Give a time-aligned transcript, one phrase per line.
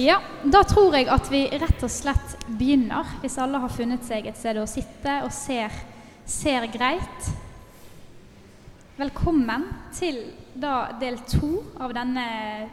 [0.00, 3.04] Ja, da tror jeg at vi rett og slett begynner.
[3.20, 5.74] Hvis alle har funnet seg et sted å sitte og ser,
[6.24, 7.28] ser greit.
[8.96, 10.22] Velkommen til
[10.56, 12.24] da del to av denne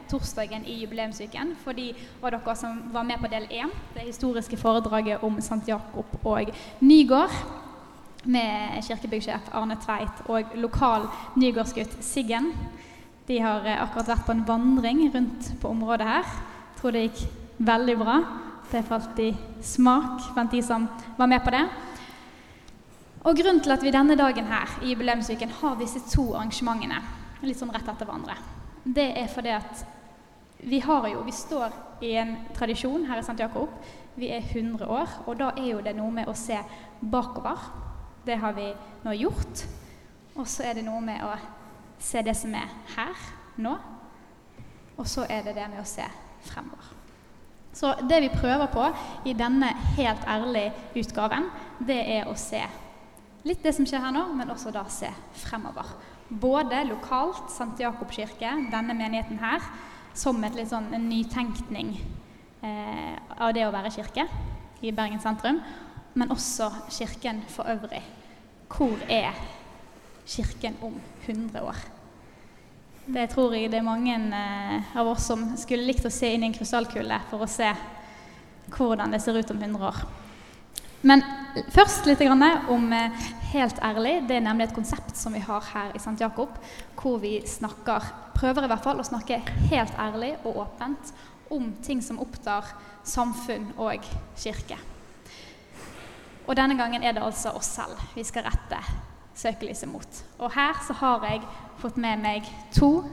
[0.08, 1.52] torsdagen i jubileumsuken.
[1.66, 1.90] For de
[2.22, 5.66] av dere som var med på del én, det historiske foredraget om St.
[5.68, 7.40] Jakob og Nygård.
[8.24, 12.54] Med kirkebyggsjef Arne Tveit og lokal nygårdsgutt Siggen.
[13.28, 16.38] De har eh, akkurat vært på en vandring rundt på området her.
[16.78, 17.24] Tror det gikk
[17.58, 18.18] veldig bra.
[18.72, 19.32] Det falt i
[19.64, 20.88] smak blant de som
[21.18, 21.64] var med på det.
[23.28, 27.00] Og Grunnen til at vi denne dagen her i jubileumsuken har disse to arrangementene
[27.44, 28.36] litt sånn rett etter hverandre,
[28.84, 29.84] det er fordi at
[30.58, 33.36] vi har jo, vi står i en tradisjon her i St.
[33.38, 33.74] Jakob.
[34.18, 36.58] Vi er 100 år, og da er jo det noe med å se
[37.02, 37.68] bakover.
[38.26, 38.72] Det har vi
[39.04, 39.66] nå gjort.
[40.38, 41.36] Og så er det noe med å
[42.02, 43.28] se det som er her,
[43.62, 43.76] nå.
[44.98, 46.08] Og så er det det med å se
[46.50, 46.94] fremover.
[47.78, 48.88] Så det vi prøver på
[49.30, 51.50] i denne helt ærlige utgaven,
[51.86, 52.64] det er å se
[53.48, 55.92] litt det som skjer her nå, men også da se fremover.
[56.28, 57.78] Både lokalt, St.
[57.80, 59.64] Jakob kirke, denne menigheten her,
[60.18, 61.94] som et litt sånn en nytenkning
[62.66, 64.26] eh, av det å være kirke
[64.82, 65.62] i Bergen sentrum,
[66.18, 68.02] men også kirken for øvrig.
[68.74, 69.38] Hvor er
[70.28, 71.86] kirken om 100 år?
[73.08, 76.44] Det tror jeg det er mange eh, av oss som skulle likt å se inn
[76.44, 77.70] i en krystallkule for å se
[78.74, 80.02] hvordan det ser ut om 100 år.
[81.08, 81.24] Men
[81.72, 84.26] først litt om eh, Helt ærlig.
[84.28, 86.18] Det er nemlig et konsept som vi har her i St.
[86.20, 86.58] Jakob,
[87.00, 88.04] hvor vi snakker,
[88.36, 89.38] prøver i hvert fall å snakke
[89.70, 91.14] helt ærlig og åpent
[91.56, 92.68] om ting som opptar
[93.08, 94.04] samfunn og
[94.36, 94.76] kirke.
[96.44, 98.82] Og denne gangen er det altså oss selv vi skal rette
[99.38, 100.22] søkelyset mot.
[100.44, 101.48] Og her så har jeg
[101.78, 103.04] fått med meg to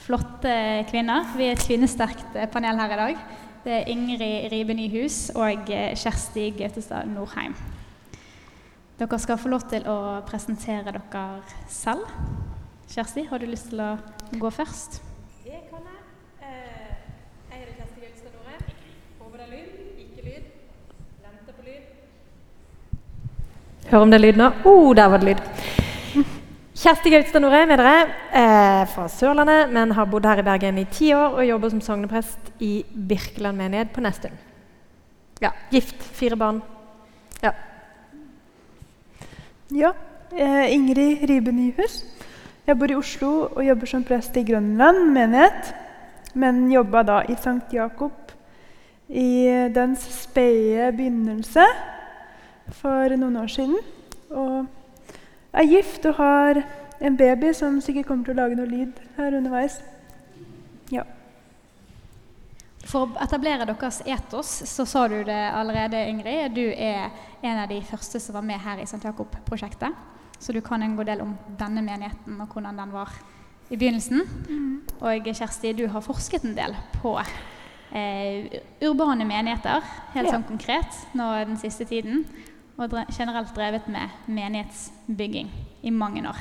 [0.00, 0.52] flotte
[0.88, 1.26] kvinner.
[1.36, 3.24] Vi er et kvinnesterkt panel her i dag.
[3.64, 7.56] Det er Ingrid Ribe Nyhus og eh, Kjersti Gautestad Norheim.
[8.98, 11.24] Dere skal få lov til å presentere dere
[11.68, 12.06] selv.
[12.88, 13.90] Kjersti, har du lyst til å
[14.40, 15.02] gå først?
[15.44, 16.00] Det kan jeg.
[16.40, 16.94] Eh,
[17.50, 18.62] jeg heter Kjersti Gautestad Norheim.
[19.18, 19.68] Håper det er lyd.
[20.06, 20.48] Ikke lyd.
[21.26, 21.84] Venter på lyd.
[23.92, 24.48] Hør om det er lyd nå.
[24.54, 25.86] Å, oh, der var det lyd.
[26.78, 30.84] Kjersti Gautstad Norheim er dere, eh, fra Sørlandet, men har bodd her i Bergen i
[30.84, 34.36] ti år og jobber som sogneprest i Birkeland menighet på Nesttun.
[35.42, 36.62] Ja, gift, fire barn.
[37.42, 37.50] Ja.
[39.70, 39.92] Ja,
[40.30, 42.04] eh, Ingrid Ribe Nyhus.
[42.64, 45.74] Jeg bor i Oslo og jobber som prest i Grønland menighet.
[46.34, 48.12] Men jobba da i Sankt Jakob
[49.08, 51.64] i dens spede begynnelse
[52.70, 53.78] for noen år siden.
[54.30, 54.66] Og
[55.58, 56.62] er gift og har
[57.00, 59.78] en baby som sikkert kommer til å lage noe lyd her underveis.
[60.94, 61.04] Ja.
[62.88, 66.54] For å etablere deres etos, så sa du det allerede, Ingrid.
[66.56, 67.10] Du er
[67.42, 69.02] en av de første som var med her i St.
[69.04, 70.06] Jakob-prosjektet.
[70.38, 73.12] Så du kan en god del om denne menigheten og hvordan den var
[73.68, 74.22] i begynnelsen.
[74.48, 74.74] Mm.
[75.02, 80.36] Og Kjersti, du har forsket en del på eh, urbane menigheter, helt ja.
[80.36, 82.24] sånn konkret, nå den siste tiden
[82.78, 85.50] og generelt drevet med menighetsbygging
[85.82, 86.38] i mange år.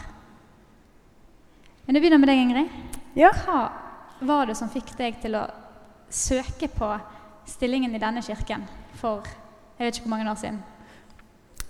[1.85, 2.69] Men jeg begynner med deg, Ingrid.
[3.17, 3.31] Ja.
[3.45, 3.61] Hva
[4.27, 5.47] var det som fikk deg til å
[6.09, 6.91] søke på
[7.47, 8.65] stillingen i denne kirken
[8.97, 9.25] for
[9.77, 10.61] jeg vet ikke hvor mange år siden?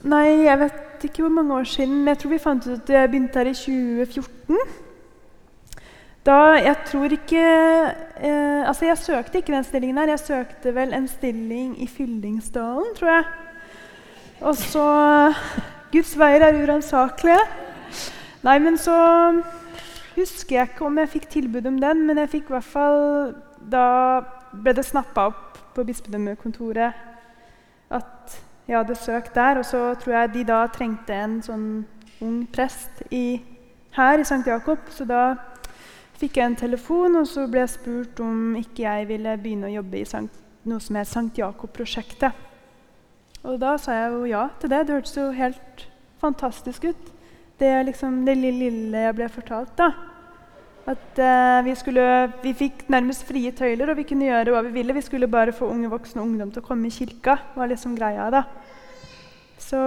[0.07, 2.07] Nei, jeg vet ikke hvor mange år siden.
[2.07, 4.57] Jeg tror vi fant ut at jeg begynte her i 2014.
[6.27, 10.13] Da, jeg tror ikke eh, Altså, jeg søkte ikke den stillingen her.
[10.16, 13.27] Jeg søkte vel en stilling i Fyllingsdalen, tror jeg.
[14.42, 14.86] Og så
[15.92, 17.42] Guds veier er uransakelige.
[18.46, 18.96] Nei, men så
[20.16, 23.00] husker jeg ikke om jeg fikk tilbud om den, men jeg fikk i hvert fall
[23.58, 23.86] Da
[24.53, 27.03] ble det snappa opp på bispedømmekontoret
[27.94, 28.38] at
[28.68, 29.59] jeg hadde søkt der.
[29.59, 31.68] Og så tror jeg de da trengte en sånn
[32.24, 33.42] ung prest i,
[33.98, 34.44] her i St.
[34.48, 34.88] Jakob.
[34.94, 35.36] Så da
[36.18, 39.78] fikk jeg en telefon, og så ble jeg spurt om ikke jeg ville begynne å
[39.80, 41.31] jobbe i Sankt, noe som het St.
[41.38, 42.46] Jakob-prosjektet.
[43.47, 44.83] Og da sa jeg jo ja til det.
[44.88, 45.88] Det hørtes jo helt
[46.19, 47.11] fantastisk ut.
[47.57, 49.91] Det, liksom, det lille jeg ble fortalt, da.
[50.88, 52.03] At eh, vi, skulle,
[52.44, 54.95] vi fikk nærmest frie tøyler, og vi kunne gjøre hva vi ville.
[54.95, 57.38] Vi skulle bare få unge voksne og ungdom til å komme i kirka.
[57.55, 58.44] var liksom greia da.
[59.59, 59.79] Så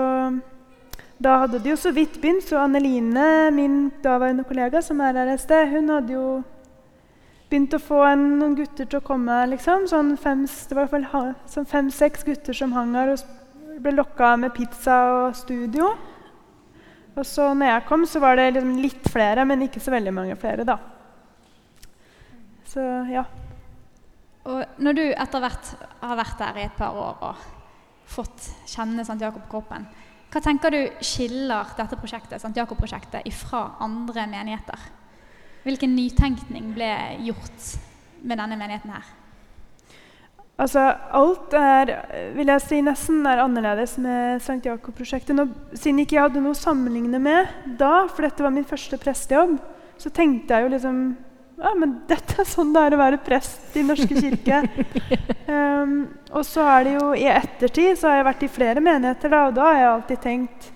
[1.21, 2.45] da hadde det jo så vidt begynt.
[2.49, 6.27] Så Anneline, min daværende kollega, som er her et sted, hun hadde jo
[7.51, 9.37] begynt å få en, noen gutter til å komme.
[9.53, 9.89] liksom.
[9.91, 11.07] Sånn fem, fall
[11.49, 13.40] sånn fem-seks gutter som hang her og
[13.83, 15.91] ble lokka med pizza og studio.
[17.17, 20.13] Og så når jeg kom, så var det liksom litt flere, men ikke så veldig
[20.15, 20.65] mange flere.
[20.65, 20.79] da.
[22.71, 23.25] Så ja.
[24.51, 27.49] Og når du etter hvert har vært der i et par år og
[28.11, 29.19] fått kjenne St.
[29.21, 29.85] Jakob-kroppen,
[30.31, 32.55] hva tenker du skiller dette prosjektet, St.
[32.57, 34.89] Jakob-prosjektet ifra andre menigheter?
[35.67, 36.93] Hvilken nytenkning ble
[37.27, 37.73] gjort
[38.23, 39.09] med denne menigheten her?
[40.61, 40.83] Altså,
[41.17, 41.95] alt er
[42.37, 44.61] vil jeg si, nesten er annerledes med St.
[44.67, 45.41] Jakob-prosjektet.
[45.73, 47.49] Siden ikke jeg hadde noe å sammenligne med
[47.81, 49.57] da, for dette var min første prestejobb,
[50.01, 51.03] så tenkte jeg jo liksom
[51.61, 54.63] ja, men dette er sånn det er å være prest i Norske kirke.
[55.53, 55.97] um,
[56.33, 59.43] og så er det jo i ettertid så har jeg vært i flere menigheter, da,
[59.49, 60.71] og da har jeg alltid tenkt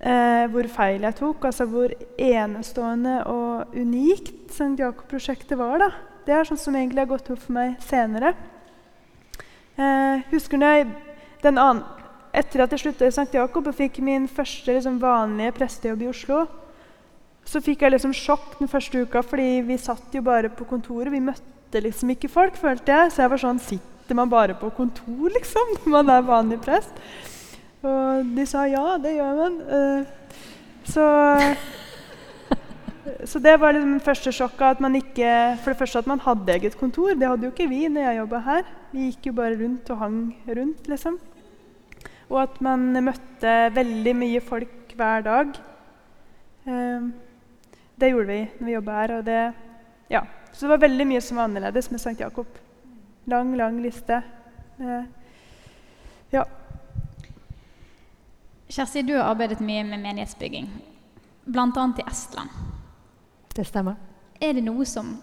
[0.00, 1.46] eh, hvor feil jeg tok.
[1.50, 4.74] Altså hvor enestående og unikt St.
[4.82, 5.78] Jakob-prosjektet var.
[5.84, 5.92] da.
[6.26, 8.34] Det er sånn som egentlig har gått opp for meg senere.
[9.74, 10.86] Eh, husker når
[11.42, 11.84] den annen,
[12.34, 13.30] Etter at jeg sluttet i St.
[13.30, 16.40] Jakob og fikk min første liksom, vanlige prestejobb i Oslo,
[17.46, 21.12] så fikk jeg liksom sjokk den første uka, fordi vi satt jo bare på kontoret.
[21.12, 23.12] Vi møtte liksom ikke folk, følte jeg.
[23.12, 26.98] Så jeg var sånn Sitter man bare på kontor, liksom, når man er vanlig prest?
[27.84, 29.60] Og de sa ja, det gjør man.
[29.78, 30.42] Eh,
[30.90, 31.06] så,
[33.24, 34.76] så det var liksom det første sjokket.
[34.76, 35.28] At man ikke,
[35.60, 37.12] for det første at man hadde eget kontor.
[37.18, 38.70] Det hadde jo ikke vi når jeg jobba her.
[38.92, 40.18] Vi gikk jo bare rundt og hang
[40.48, 41.18] rundt, liksom.
[42.30, 45.52] Og at man møtte veldig mye folk hver dag.
[46.64, 47.10] Eh,
[48.00, 49.16] det gjorde vi når vi jobba her.
[49.18, 49.42] Og det,
[50.10, 50.24] ja.
[50.52, 52.16] Så det var veldig mye som var annerledes med St.
[52.20, 52.46] Jakob.
[53.28, 54.22] Lang, lang liste.
[54.80, 55.04] Eh,
[56.32, 56.46] ja.
[58.68, 60.70] Kjersti, du har arbeidet mye med menighetsbygging,
[61.44, 61.84] bl.a.
[62.00, 62.50] i Estland.
[63.54, 63.96] Det stemmer.
[64.42, 65.14] Er det noe som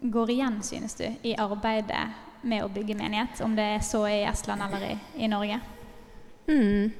[0.00, 2.06] går igjen, synes du, i arbeidet
[2.46, 5.58] med å bygge menighet, om det er så i Estland eller i, i Norge?
[6.48, 6.92] Mm.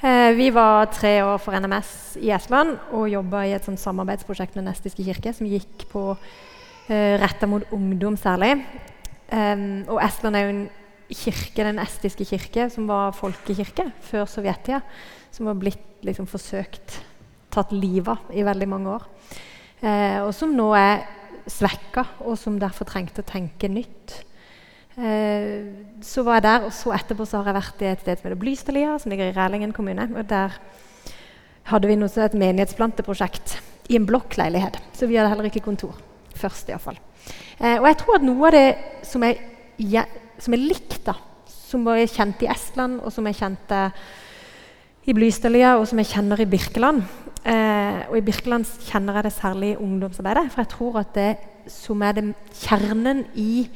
[0.00, 4.56] Eh, vi var tre år for NMS i Estland og jobba i et sånt samarbeidsprosjekt
[4.56, 6.04] med Nestiske kirke som gikk på
[6.88, 8.56] eh, retta mot ungdom særlig.
[9.30, 10.64] Um, og Estland er jo en
[11.10, 14.80] kirke, den estiske kirke, som var folkekirke før sovjettida.
[15.30, 16.96] Som var blitt liksom, forsøkt
[17.52, 19.06] tatt livet av i veldig mange år.
[19.80, 21.06] Eh, og som nå er
[21.50, 24.18] svekka, og som derfor trengte å tenke nytt.
[25.00, 25.64] Eh,
[26.04, 28.28] så var jeg der, og så etterpå så har jeg vært i et sted som
[28.28, 30.08] heter Blystadlia, som ligger i Rælingen kommune.
[30.12, 30.58] og Der
[31.70, 33.58] hadde vi noe som et menighetsplanteprosjekt
[33.90, 34.78] i en blokkleilighet.
[34.92, 35.96] Så vi hadde heller ikke kontor.
[36.36, 36.98] Først, iallfall.
[37.58, 38.68] Eh, og jeg tror at noe av det
[39.08, 39.40] som er,
[39.78, 40.04] ja,
[40.40, 41.16] som er likt, da,
[41.48, 43.80] som var kjent i Estland, og som jeg kjente
[45.08, 47.04] i Blystadlia, og som jeg kjenner i Birkeland
[47.44, 50.50] eh, Og i Birkeland kjenner jeg det særlig i ungdomsarbeidet.
[50.50, 51.30] For jeg tror at det
[51.70, 53.68] som er det, kjernen i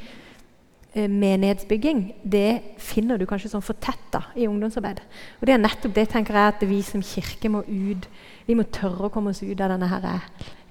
[0.95, 5.01] Eh, menighetsbygging, det finner du kanskje sånn fortetta i ungdomsarbeid.
[5.41, 8.07] Og det er nettopp det tenker jeg at vi som kirke må ut
[8.47, 10.21] Vi må tørre å komme oss ut av denne her,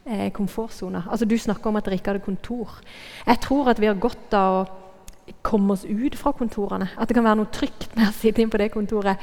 [0.07, 0.31] eh.
[0.31, 2.81] Altså, du snakker om at dere ikke hadde kontor.
[3.27, 6.89] Jeg tror at vi har godt av å komme oss ut fra kontorene.
[6.97, 9.19] At det kan være noe trygt med å sitte inn på det kontoret.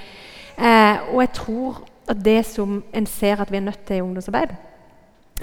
[0.57, 1.81] Eh, og jeg tror
[2.11, 4.53] at det som en ser at vi er nødt til i ungdomsarbeid,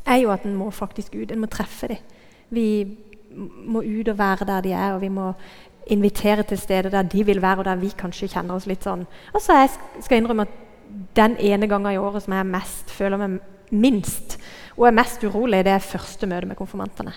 [0.07, 1.33] er jo at en må faktisk ut.
[1.33, 1.97] En må treffe dem.
[2.51, 2.97] Vi
[3.69, 5.33] må ut og være der de er, og vi må
[5.89, 9.07] invitere til steder der de vil være, og der vi kanskje kjenner oss litt sånn.
[9.35, 9.71] Og så jeg
[10.05, 10.57] skal innrømme at
[11.17, 13.41] den ene gangen i året som jeg mest, føler meg
[13.71, 14.39] minst
[14.79, 17.13] og er mest urolig, det er første møte med konfirmantene.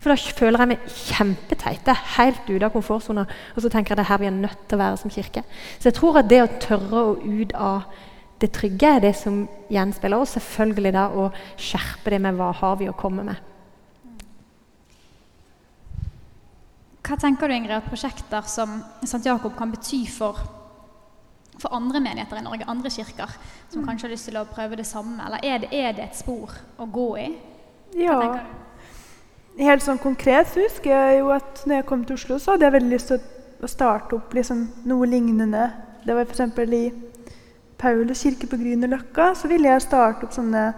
[0.00, 1.82] For da føler jeg meg kjempeteit.
[1.84, 3.24] Det er helt ute av komfortsona.
[3.56, 5.42] Og så tenker jeg det er her vi er nødt til å være som kirke.
[5.78, 7.96] Så jeg tror at det å tørre å ut av
[8.40, 10.20] det trygge er det som gjenspeiler.
[10.20, 13.52] Og selvfølgelig da å skjerpe det med hva har vi å komme med.
[17.06, 19.22] Hva tenker du Ingrid, at prosjekter som St.
[19.24, 20.40] Jakob kan bety for,
[21.54, 23.30] for, andre menigheter i Norge, andre kirker,
[23.70, 23.86] som mm.
[23.86, 25.20] kanskje har lyst til å prøve det samme?
[25.22, 27.28] Eller er det, er det et spor å gå i?
[27.94, 28.40] Hva ja.
[29.56, 32.66] Helt sånn konkret så husker jeg jo at når jeg kom til Oslo, så hadde
[32.66, 35.70] jeg veldig lyst til å starte opp liksom noe lignende.
[36.04, 36.58] Det var f.eks.
[36.66, 36.82] i
[37.78, 39.34] Paulus kirke på Grünerløkka.
[39.34, 40.72] Så ville jeg starte opp sånne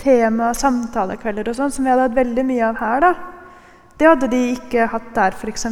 [0.00, 3.00] tema- samtalekvelder og sånn, som vi hadde hatt veldig mye av her.
[3.00, 3.14] da.
[3.98, 5.66] Det hadde de ikke hatt der, f.eks.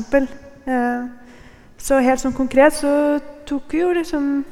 [0.69, 1.09] Eh,
[1.79, 4.45] så helt sånn konkret så tok, jo liksom,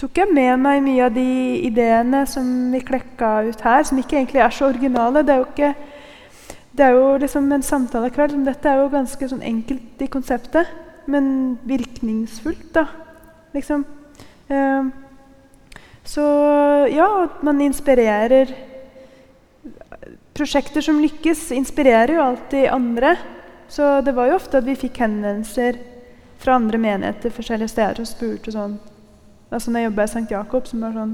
[0.00, 4.18] tok jeg med meg mye av de ideene som vi klekka ut her, som ikke
[4.18, 5.22] egentlig er så originale.
[5.22, 5.74] Det er jo, ikke,
[6.72, 8.44] det er jo liksom en samtalekveld.
[8.48, 10.66] Dette er jo ganske sånn enkelt i konseptet,
[11.06, 12.86] men virkningsfullt, da.
[13.54, 13.84] Liksom.
[14.50, 14.90] Eh,
[16.04, 16.26] så
[16.90, 18.50] ja, man inspirerer
[20.34, 23.16] prosjekter som lykkes, inspirerer jo alltid andre.
[23.68, 25.78] Så det var jo ofte at vi fikk henvendelser
[26.42, 28.80] fra andre menigheter forskjellige steder og spurte sånn
[29.52, 30.30] Altså når jeg jobba i St.
[30.32, 31.12] Jakob, som var sånn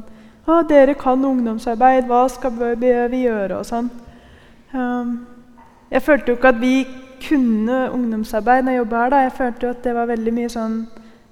[0.48, 3.58] Å, dere kan ungdomsarbeid, hva skal vi gjøre?
[3.58, 3.90] Og sånn.
[4.72, 5.10] Um,
[5.90, 6.74] jeg følte jo ikke at vi
[7.20, 9.10] kunne ungdomsarbeid når jeg jobba her.
[9.12, 9.22] da.
[9.26, 10.78] Jeg følte jo at det var veldig mye sånn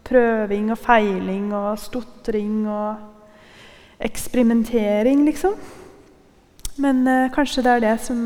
[0.06, 3.15] prøving og feiling og stotring og
[4.00, 5.54] eksperimentering, liksom.
[6.76, 8.18] Men eh, kanskje det er det som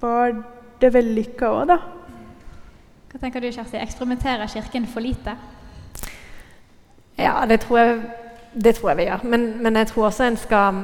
[0.00, 0.32] var
[0.80, 1.78] det vellykka òg, da.
[3.12, 3.78] Hva tenker du, Kjersti?
[3.78, 5.36] Eksperimenterer Kirken for lite?
[7.18, 8.00] Ja, det tror jeg,
[8.64, 9.20] det tror jeg vi gjør.
[9.22, 10.80] Men, men, jeg tror også en skal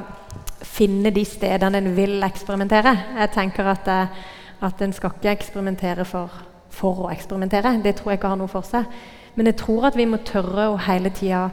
[0.63, 2.93] finne de stedene en vil eksperimentere.
[3.19, 4.23] Jeg tenker at, eh,
[4.63, 6.31] at en skal ikke eksperimentere for,
[6.71, 7.81] for å eksperimentere.
[7.83, 8.87] Det tror jeg ikke har noe for seg.
[9.35, 11.49] Men jeg tror at vi må tørre å hele tida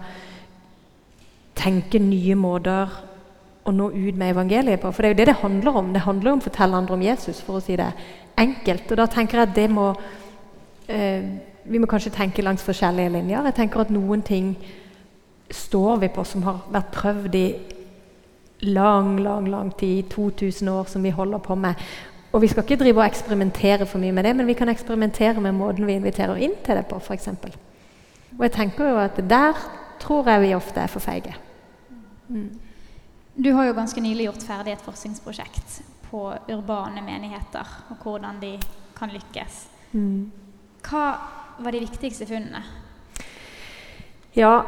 [1.58, 2.94] tenke nye måter
[3.68, 4.92] å nå ut med evangeliet på.
[4.94, 5.92] For det er jo det det handler om.
[5.94, 7.90] Det handler om å fortelle andre om Jesus, for å si det
[8.40, 8.92] enkelt.
[8.92, 9.92] Og da tenker jeg at det må
[10.88, 11.28] eh,
[11.68, 13.44] Vi må kanskje tenke langs forskjellige linjer.
[13.50, 14.54] Jeg tenker at noen ting
[15.52, 17.48] står vi på som har vært prøvd i
[18.72, 21.76] lang, lang, lang tid, 2000 år, som vi holder på med.
[22.32, 25.44] Og vi skal ikke drive og eksperimentere for mye med det, men vi kan eksperimentere
[25.44, 27.28] med måten vi inviterer inn til det på, f.eks.
[28.38, 29.60] Og jeg tenker jo at der
[30.00, 31.36] tror jeg vi ofte er for feige.
[32.30, 32.50] Mm.
[33.38, 38.56] Du har jo ganske nylig gjort ferdig et forskningsprosjekt på urbane menigheter og hvordan de
[38.98, 39.64] kan lykkes.
[39.94, 40.32] Mm.
[40.88, 41.06] Hva
[41.62, 42.64] var de viktigste funnene?
[44.38, 44.62] Ja,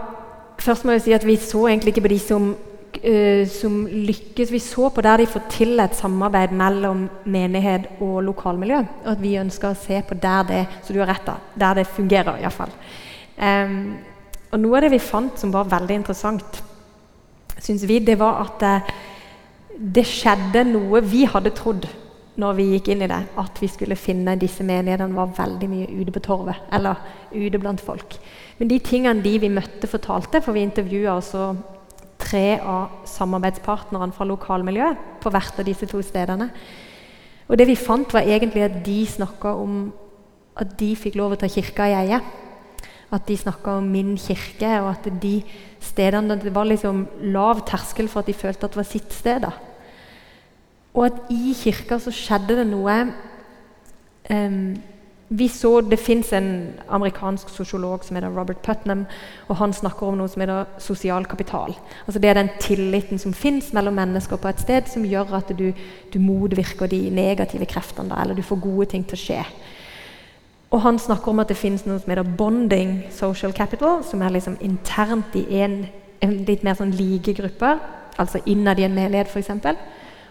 [0.59, 4.53] først må jeg si at vi så egentlig ikke på de som, uh, som lykkes.
[4.53, 8.83] Vi så på der de får til et samarbeid mellom menighet og lokalmiljø.
[9.05, 11.81] Og at vi ønsker å se på der det så du har rett da, der
[11.81, 12.37] det fungerer.
[12.37, 12.73] I hvert fall.
[13.37, 13.77] Um,
[14.49, 16.63] og Noe av det vi fant som var veldig interessant,
[17.63, 18.91] syns vi, det var at eh,
[19.79, 21.87] det skjedde noe vi hadde trodd
[22.39, 25.87] når vi gikk inn i det, at vi skulle finne disse menighetene var veldig mye
[25.91, 26.61] ute på torvet.
[26.71, 26.99] Eller
[27.33, 28.15] ute blant folk.
[28.59, 31.49] Men de tingene de vi møtte, fortalte, for vi intervjua altså
[32.19, 36.49] tre av samarbeidspartnerne fra lokalmiljøet på hvert av disse to stedene.
[37.49, 39.89] Og det vi fant, var egentlig at de snakka om
[40.59, 42.19] at de fikk lov å ta kirka i eie.
[43.15, 45.39] At de snakka om min kirke, og at de
[45.83, 49.41] stedene det var liksom lav terskel for at de følte at det var sitt sted.
[49.41, 49.51] da.
[50.93, 52.95] Og at i kirka så skjedde det noe
[54.29, 54.77] um,
[55.29, 59.05] vi så, Det fins en amerikansk sosiolog som heter Robert Putnam.
[59.47, 61.75] og Han snakker om noe som heter sosial kapital.
[62.07, 65.57] Altså Det er den tilliten som fins mellom mennesker på et sted, som gjør at
[65.57, 65.71] du,
[66.13, 69.45] du motvirker de negative kreftene, eller du får gode ting til å skje.
[70.69, 74.35] Og han snakker om at det finnes noe som heter bonding social capital, som er
[74.35, 75.85] liksom internt i en,
[76.21, 77.79] en litt mer sånn like grupper,
[78.21, 79.49] altså innad i en menighet f.eks.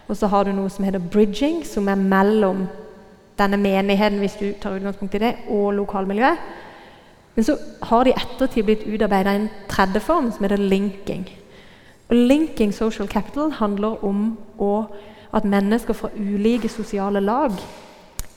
[0.07, 2.67] Og så har du noe som heter bridging, som er mellom
[3.39, 6.47] denne menigheten hvis du tar utgangspunkt i det, og lokalmiljøet.
[7.35, 7.57] Men så
[7.91, 11.27] har det i ettertid blitt utarbeida en tredje form, som heter linking.
[12.09, 14.71] Og linking social capital handler om å,
[15.35, 17.53] at mennesker fra ulike sosiale lag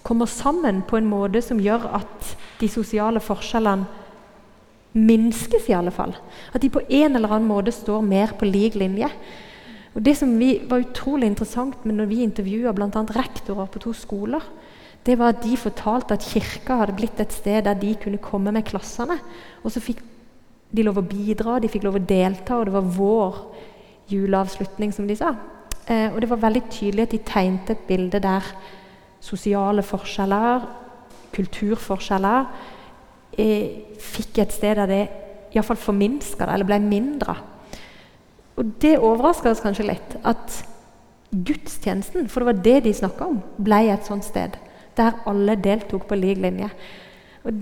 [0.02, 4.00] kommer sammen på en måte som gjør at de sosiale forskjellene
[4.92, 6.12] minskes, i alle fall.
[6.52, 9.08] At de på en eller annen måte står mer på lik linje.
[9.94, 12.88] Og Det som vi var utrolig interessant med når vi intervjua bl.a.
[12.88, 14.44] rektorer på to skoler,
[15.04, 18.52] det var at de fortalte at kirka hadde blitt et sted der de kunne komme
[18.52, 19.18] med klassene.
[19.64, 20.02] Og så fikk
[20.72, 23.40] de lov å bidra, de fikk lov å delta, og det var vår
[24.12, 25.34] juleavslutning, som de sa.
[25.88, 28.46] Eh, og det var veldig tydelig at de tegnte et bilde der
[29.22, 30.66] sosiale forskjeller,
[31.32, 32.48] kulturforskjeller,
[34.02, 35.02] fikk et sted der det
[35.52, 37.36] iallfall forminska det, eller ble mindre.
[38.56, 40.16] Og det overraska oss kanskje litt.
[40.24, 40.62] At
[41.32, 44.58] gudstjenesten, for det var det de snakka om, ble et sånt sted.
[44.96, 46.68] Der alle deltok på lik linje.
[47.44, 47.52] Og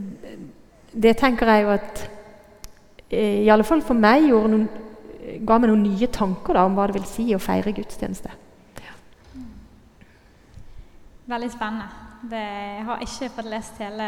[0.90, 2.04] det tenker jeg jo at
[3.10, 4.66] eh, I alle fall for meg noen,
[5.46, 8.32] ga meg noen nye tanker da, om hva det vil si å feire gudstjeneste.
[11.30, 11.86] Veldig spennende.
[12.30, 14.06] Det, jeg har ikke fått lest hele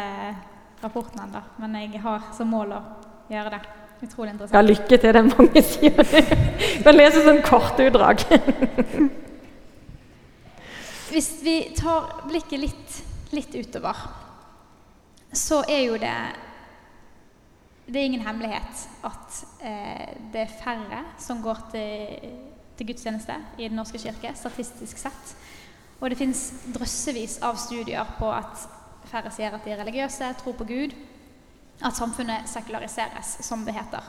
[0.83, 2.79] rapporten ennå, men jeg har som mål å
[3.31, 3.59] gjøre det.
[4.03, 4.57] Utrolig interessant.
[4.57, 5.13] Ja, lykke til.
[5.15, 6.09] Det er mange sider.
[6.73, 8.25] Du kan lese sånn korte utdrag.
[11.13, 12.99] Hvis vi tar blikket litt,
[13.31, 14.03] litt utover,
[15.33, 16.17] så er jo det
[17.85, 22.29] Det er ingen hemmelighet at eh, det er færre som går til,
[22.79, 25.33] til gudstjeneste i Den norske kirke, statistisk sett.
[26.03, 28.65] Og det fins drøssevis av studier på at
[29.07, 30.95] færre sier at de er religiøse, tror på Gud.
[31.79, 34.03] At samfunnet sekulariseres, som det heter.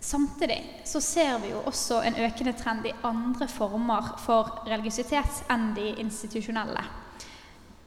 [0.00, 5.72] Samtidig så ser vi jo også en økende trend i andre former for religiøsitet enn
[5.74, 6.86] de institusjonelle.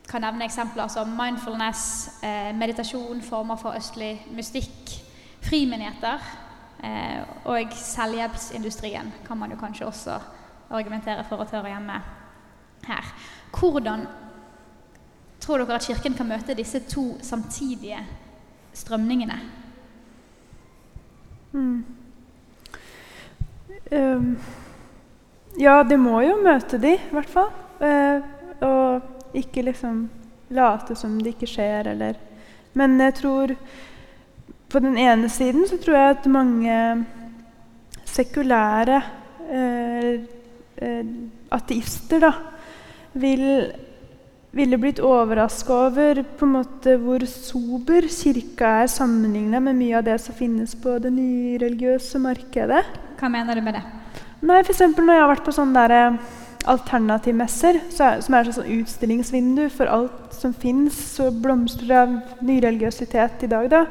[0.03, 4.95] Jeg kan nevne eksempler som mindfulness, eh, meditasjon, former for østlig mystikk,
[5.45, 6.19] frimenigheter
[6.83, 10.19] eh, og selvhjelpsindustrien kan man jo kanskje også
[10.69, 12.01] argumentere for å tørre hjemme
[12.87, 13.13] her.
[13.51, 14.07] Hvordan
[15.39, 17.99] tror dere at Kirken kan møte disse to samtidige
[18.73, 19.39] strømningene?
[21.51, 21.85] Mm.
[23.91, 24.37] Um,
[25.57, 27.49] ja, det må jo møte de, i hvert fall.
[27.79, 28.21] Uh,
[28.61, 30.03] og ikke liksom
[30.53, 32.17] late som det ikke skjer, eller
[32.73, 33.55] Men jeg tror
[34.69, 37.05] På den ene siden så tror jeg at mange
[38.05, 39.01] sekulære
[39.49, 40.19] uh,
[40.81, 41.05] uh,
[41.51, 42.31] ateister da,
[43.19, 43.45] vil
[44.51, 50.07] ville blitt overraska over på en måte hvor sober kirka er sammenligna med mye av
[50.07, 52.81] det som finnes på det nyreligiøse markedet.
[53.19, 53.83] Hva mener du med det?
[54.41, 56.17] Nei, for Når jeg har vært på sånne der, eh,
[56.65, 62.41] alternativmesser, er, som er et sånn utstillingsvindu for alt som fins, så blomstrer det av
[62.41, 63.85] nyreligiøsitet i dag, da,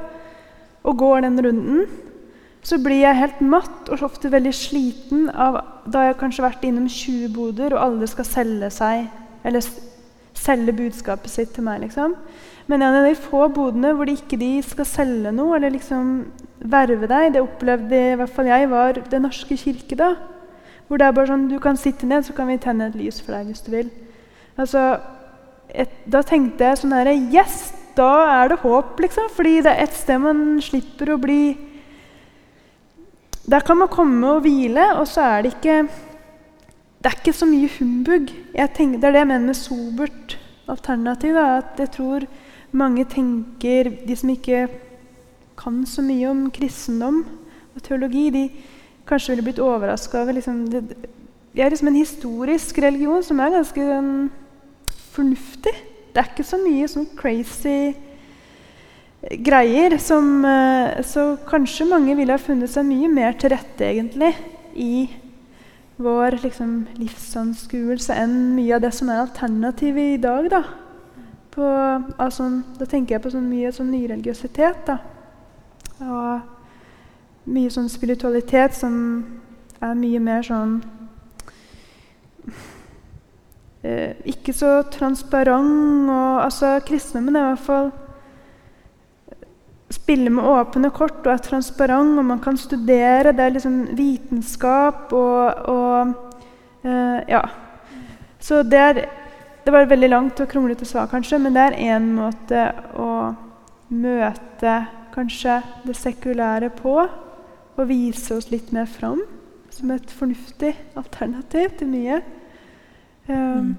[0.85, 1.87] og går den runden,
[2.62, 6.67] så blir jeg helt matt og ofte veldig sliten av da jeg kanskje har vært
[6.69, 9.07] innom 20 boder, og alle skal selge seg
[9.47, 9.65] eller
[10.38, 11.81] selge budskapet sitt til meg.
[11.87, 12.17] liksom.
[12.69, 16.11] Men en av de få bodene hvor de ikke de skal selge noe eller liksom
[16.59, 19.97] verve deg, det opplevde i hvert fall jeg var Den norske kirke.
[19.97, 20.17] da.
[20.88, 23.21] Hvor det er bare sånn Du kan sitte ned, så kan vi tenne et lys
[23.21, 23.91] for deg hvis du vil.
[24.59, 25.00] Altså,
[25.69, 27.73] et, Da tenkte jeg sånn herre Yes!
[27.99, 29.27] Da er det håp, liksom.
[29.35, 31.57] Fordi det er et sted man slipper å bli
[33.49, 35.88] Der kan man komme og hvile, og så er det ikke
[36.99, 38.31] det er ikke så mye humbug.
[38.75, 40.35] Tenker, det er det jeg mener med sobert
[40.69, 41.35] alternativ.
[41.35, 42.26] Da, at jeg tror
[42.73, 44.67] mange tenker De som ikke
[45.59, 47.25] kan så mye om kristendom
[47.75, 48.49] og teologi, de
[49.07, 53.55] kanskje ville blitt overraska over liksom, det, det, er liksom en historisk religion som er
[53.55, 54.31] ganske um,
[55.14, 55.75] fornuftig.
[56.14, 57.95] Det er ikke så mye sånn crazy
[59.31, 64.33] greier som uh, Så kanskje mange ville ha funnet seg mye mer til rette, egentlig,
[64.75, 65.09] i
[65.99, 70.47] vår liksom, livsanskuelse enn mye av det som er alternativet i dag.
[70.53, 70.63] Da,
[71.55, 71.67] på,
[72.23, 74.87] altså, da tenker jeg på sånn mye sånn nyreligiøsitet.
[74.87, 75.01] Da.
[76.07, 78.95] Og mye sånn spiritualitet som
[79.83, 80.79] er mye mer sånn
[83.83, 86.07] eh, Ikke så transparent.
[86.07, 87.91] Og, altså, kristendommen er i hvert fall
[89.90, 93.33] spiller med åpne kort og er transparent, og man kan studere.
[93.33, 96.14] Det er liksom vitenskap og, og
[96.85, 97.40] uh, Ja.
[98.40, 99.07] Så det er
[99.64, 103.35] Det var veldig langt og kronglete svar, kanskje, men det er én måte å
[103.90, 106.94] møte kanskje det sekulære på.
[107.77, 109.20] Og vise oss litt mer fram
[109.70, 112.22] som et fornuftig alternativ til mye.
[113.29, 113.77] Um, mm.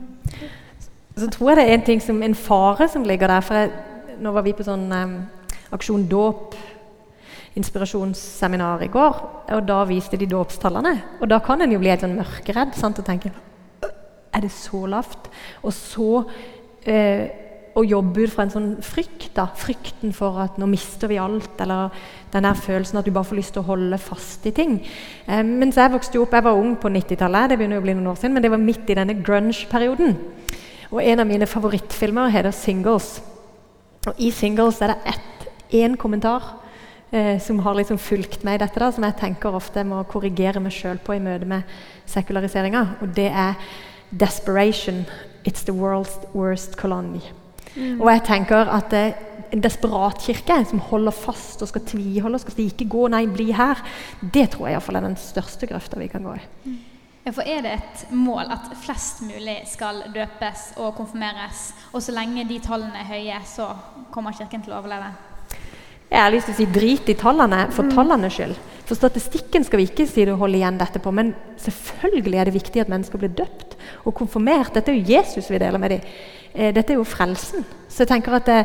[1.18, 3.42] Så tror jeg det er en ting som en fare som ligger der.
[3.42, 3.72] for jeg,
[4.20, 5.18] Nå var vi på sånn um
[5.76, 6.56] Aksjon Dåp
[7.58, 9.20] inspirasjonsseminar i går,
[9.56, 10.96] og da viste de dåpstallene.
[11.20, 13.34] Og da kan en jo bli helt sånn mørkeredd sant, og tenke
[14.30, 15.26] Er det så lavt?
[15.66, 16.24] Og så
[16.86, 17.24] eh,
[17.74, 19.32] å jobbe ut fra en sånn frykt.
[19.36, 21.90] da, Frykten for at nå mister vi alt, eller
[22.32, 24.78] den der følelsen at du bare får lyst til å holde fast i ting.
[25.26, 28.12] Eh, mens jeg vokste opp, jeg var ung på 90-tallet, det begynner å bli noen
[28.14, 30.16] år siden, men det var midt i denne grunge-perioden.
[30.94, 33.22] Og en av mine favorittfilmer heter 'Singles'.
[34.08, 35.39] Og I 'Singles' er det ett
[35.72, 36.44] én kommentar
[37.12, 40.62] eh, som har liksom fulgt meg i dette, da, som jeg tenker ofte må korrigere
[40.64, 41.64] meg sjøl på i møte med
[42.10, 42.86] sekulariseringa.
[43.02, 43.56] Og det er
[44.12, 45.06] 'desperation.
[45.46, 47.32] It's the world's worst colony'.
[47.76, 48.02] Mm.
[48.02, 49.14] Og jeg tenker at eh,
[49.52, 53.26] en desperat kirke som holder fast og skal tviholde og skal si 'ikke gå, nei,
[53.26, 53.84] bli her',
[54.34, 56.42] det tror jeg iallfall er den største grøfta vi kan gå i.
[56.66, 56.78] Mm.
[57.26, 61.76] Ja, for Er det et mål at flest mulig skal døpes og konfirmeres?
[61.94, 63.68] Og så lenge de tallene er høye, så
[64.12, 65.12] kommer Kirken til å overleve?
[66.10, 67.94] Jeg har lyst til å si drit i tallene for mm.
[67.94, 68.58] tallenes skyld.
[68.90, 72.56] For statistikken skal vi ikke si det holde igjen dette på, men selvfølgelig er det
[72.56, 74.74] viktig at mennesker blir døpt og konfirmert.
[74.74, 76.08] Dette er jo Jesus vi deler med dem.
[76.56, 77.68] Eh, dette er jo frelsen.
[77.86, 78.58] Så jeg tenker at det,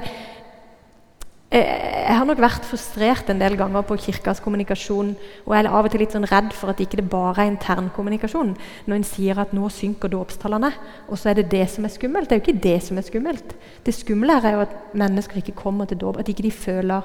[1.52, 5.12] eh, jeg har nok vært frustrert en del ganger på kirkas kommunikasjon.
[5.44, 7.52] Og jeg er av og til litt sånn redd for at ikke det bare er
[7.52, 8.56] intern kommunikasjon.
[8.88, 10.72] Når en sier at nå synker dåpstallene,
[11.10, 12.30] og så er det det som er skummelt.
[12.30, 13.54] Det er jo ikke det som er skummelt.
[13.84, 16.16] Det skumle er jo at mennesker ikke kommer til dåp.
[16.16, 17.02] At ikke de føler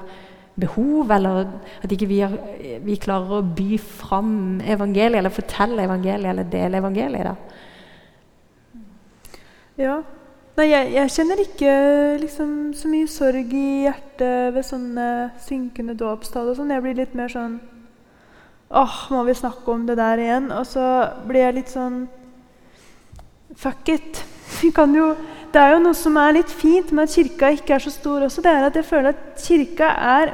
[0.58, 1.44] behov, eller
[1.84, 2.34] at ikke vi, er,
[2.84, 7.28] vi klarer å by fram evangeliet, eller fortelle evangeliet, eller dele evangeliet.
[7.30, 7.36] Da.
[9.80, 9.98] Ja.
[10.58, 11.74] Nei, jeg, jeg, kjenner ikke
[12.20, 15.06] liksom, så mye sorg i hjertet ved sånne
[15.40, 16.50] synkende dåpstall.
[16.56, 16.72] Sånn.
[16.74, 17.60] Jeg blir litt mer sånn
[18.70, 20.50] Åh, må vi snakke om det der igjen?
[20.54, 20.84] Og så
[21.26, 22.04] blir jeg litt sånn
[23.58, 24.20] Fuck it.
[24.60, 25.08] Vi kan jo
[25.50, 28.26] det er jo noe som er litt fint med at kirka ikke er så stor
[28.26, 28.42] også.
[28.44, 30.32] Det er at jeg føler at kirka er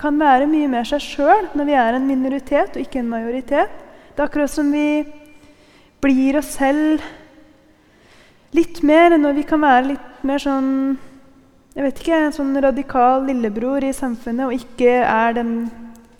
[0.00, 3.72] kan være mye mer seg sjøl når vi er en minoritet og ikke en majoritet.
[4.14, 5.04] Det er akkurat som vi
[6.00, 7.04] blir oss selv
[8.56, 10.70] litt mer, når vi kan være litt mer sånn
[11.70, 15.52] jeg vet ikke, en sånn radikal lillebror i samfunnet og ikke er den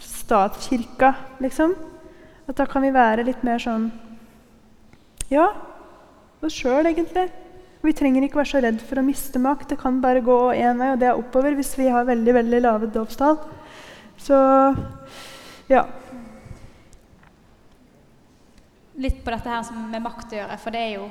[0.00, 1.10] statskirka,
[1.42, 1.74] liksom.
[2.46, 3.90] At da kan vi være litt mer sånn
[5.30, 5.48] Ja,
[6.42, 7.28] oss sjøl, egentlig.
[7.80, 9.70] Vi trenger ikke være så redd for å miste makt.
[9.72, 12.60] Det kan bare gå én vei, og det er oppover hvis vi har veldig veldig
[12.60, 13.38] lave dåpstall.
[14.20, 14.36] Så
[15.70, 15.86] ja.
[19.00, 21.06] Litt på dette her med makt å gjøre, for det er jo,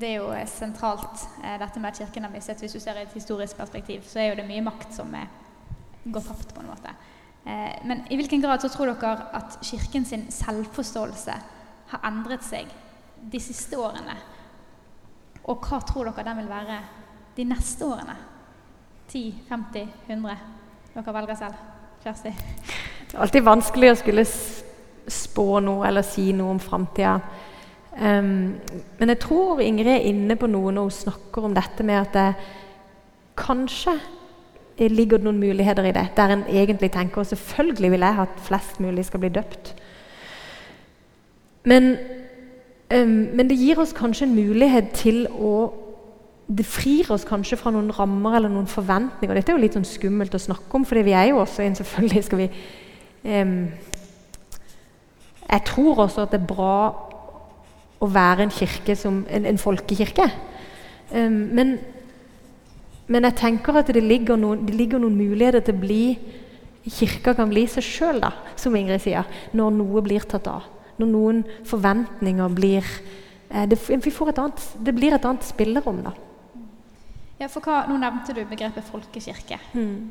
[0.00, 2.58] det er jo sentralt, eh, dette med at Kirken har mistet.
[2.64, 5.30] Hvis du ser i et historisk perspektiv, så er jo det mye makt som er,
[6.10, 6.96] går tapt, på en måte.
[7.46, 11.38] Eh, men i hvilken grad så tror dere at Kirken sin selvforståelse
[11.94, 12.66] har endret seg
[13.30, 14.18] de siste årene?
[15.48, 16.78] Og hva tror dere den vil være
[17.36, 18.16] de neste årene?
[19.10, 20.36] 10, 50, 100?
[20.94, 21.62] Dere velger selv.
[22.04, 22.32] Kjersti?
[23.10, 24.24] Det er alltid vanskelig å skulle
[25.10, 27.16] spå noe eller si noe om framtida.
[27.90, 28.54] Um,
[29.00, 32.14] men jeg tror Ingrid er inne på noe når hun snakker om dette med at
[32.14, 32.28] det
[33.40, 33.96] kanskje
[34.88, 36.06] ligger noen muligheter i det.
[36.16, 39.74] Der en egentlig tenker og selvfølgelig vil jeg at flest mulig skal bli døpt.
[41.68, 41.96] Men
[42.90, 45.54] men det gir oss kanskje en mulighet til å
[46.50, 49.36] Det frir oss kanskje fra noen rammer eller noen forventninger.
[49.38, 51.76] Dette er jo litt sånn skummelt å snakke om, for vi er jo også en
[51.78, 52.48] selvfølgelig skal vi
[53.22, 53.68] um,
[55.46, 56.74] Jeg tror også at det er bra
[58.02, 60.26] å være en kirke som en, en folkekirke.
[61.14, 61.72] Um, men,
[63.06, 66.02] men, jeg tenker at det ligger, noen, det ligger noen muligheter til å bli
[66.90, 68.22] Kirka kan bli seg sjøl,
[68.58, 72.86] som Ingrid sier, når noe blir tatt av når noen forventninger blir
[73.50, 76.14] eh, det, annet, det, blir et annet spillerom, da.
[77.40, 79.56] Ja, for hva, Nå nevnte du begrepet folkekirke.
[79.72, 80.10] Mm.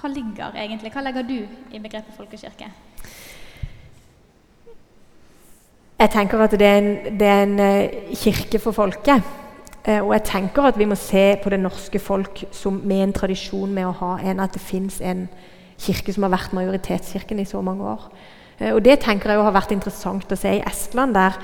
[0.00, 1.36] Hva ligger egentlig, hva legger du
[1.74, 2.70] i begrepet folkekirke?
[6.00, 9.26] Jeg tenker at det er en, det er en uh, kirke for folket.
[9.84, 13.12] Uh, og jeg tenker at vi må se på det norske folk som med en
[13.12, 15.26] tradisjon med å ha en at det fins en
[15.80, 18.08] kirke som har vært majoritetskirken i så mange år.
[18.60, 21.38] Eh, og Det tenker jeg har vært interessant å se i Estland, der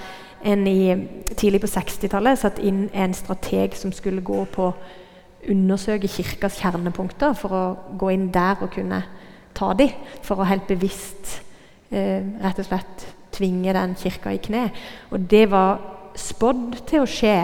[0.47, 0.93] en i,
[1.35, 4.71] tidlig på 60-tallet satt inn en strateg som skulle gå på
[5.51, 7.65] undersøke kirkas kjernepunkter for å
[7.99, 9.03] gå inn der og kunne
[9.57, 11.39] ta dem, for å helt bevisst
[11.91, 14.69] eh, rett og slett tvinge den kirka i kne.
[15.13, 15.81] Og det var
[16.17, 17.39] spådd til å skje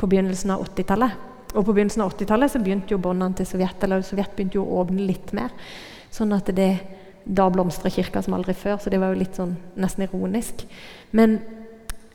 [0.00, 1.28] på begynnelsen av 80-tallet.
[1.52, 4.64] Og på begynnelsen av 80-tallet så begynte jo båndene til Sovjet eller Sovjet begynte jo
[4.64, 5.52] å åpne litt mer.
[6.12, 6.70] Sånn at det
[7.24, 10.64] da blomstra kirka som aldri før, så det var jo litt sånn nesten ironisk.
[11.14, 11.38] Men,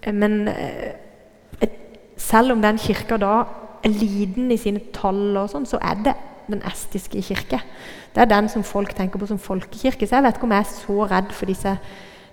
[0.06, 1.70] men eh,
[2.18, 3.36] selv om den kirka da
[3.86, 6.16] er liten i sine tall, og sånn, så er det
[6.48, 7.62] den estiske kirke.
[8.16, 10.08] Det er den som folk tenker på som folkekirke.
[10.08, 11.78] Så jeg vet ikke om jeg er så redd for disse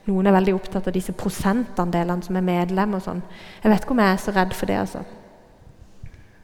[0.05, 3.23] Noen er veldig opptatt av disse prosentandelene som er medlem og sånn.
[3.63, 5.01] Jeg vet ikke om jeg er så redd for det, altså.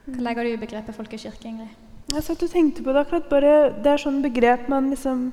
[0.07, 1.75] Hva legger du i begrepet folkekirke, Ingrid?
[2.11, 3.27] Jeg satt og tenkte på det akkurat.
[3.29, 3.53] Bare,
[3.85, 5.27] det er sånn begrep man liksom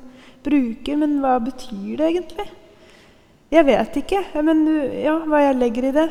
[0.47, 2.47] bruker, men hva betyr det egentlig?
[3.51, 4.21] Jeg vet ikke.
[4.43, 4.57] Men
[4.95, 6.10] ja, hva jeg legger i det.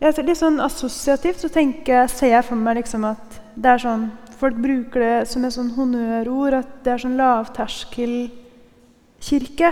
[0.00, 4.10] Jeg, litt sånn assosiativt så tenker, ser jeg for meg liksom at det er sånn
[4.36, 9.70] Folk bruker det som et sånn honnørord, at det er sånn lavterskelkirke.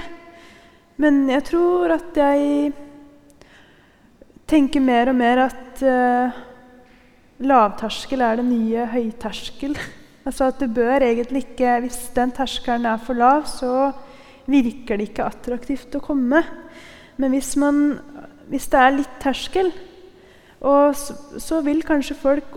[0.97, 2.73] Men jeg tror at jeg
[4.49, 6.33] tenker mer og mer at uh,
[7.45, 9.77] lavterskel er det nye høyterskel.
[10.25, 13.93] Altså at det bør egentlig ikke Hvis den terskelen er for lav, så
[14.47, 16.43] virker det ikke attraktivt å komme.
[17.17, 17.99] Men hvis, man,
[18.51, 19.71] hvis det er litt terskel,
[20.65, 22.57] så, så, vil kanskje folk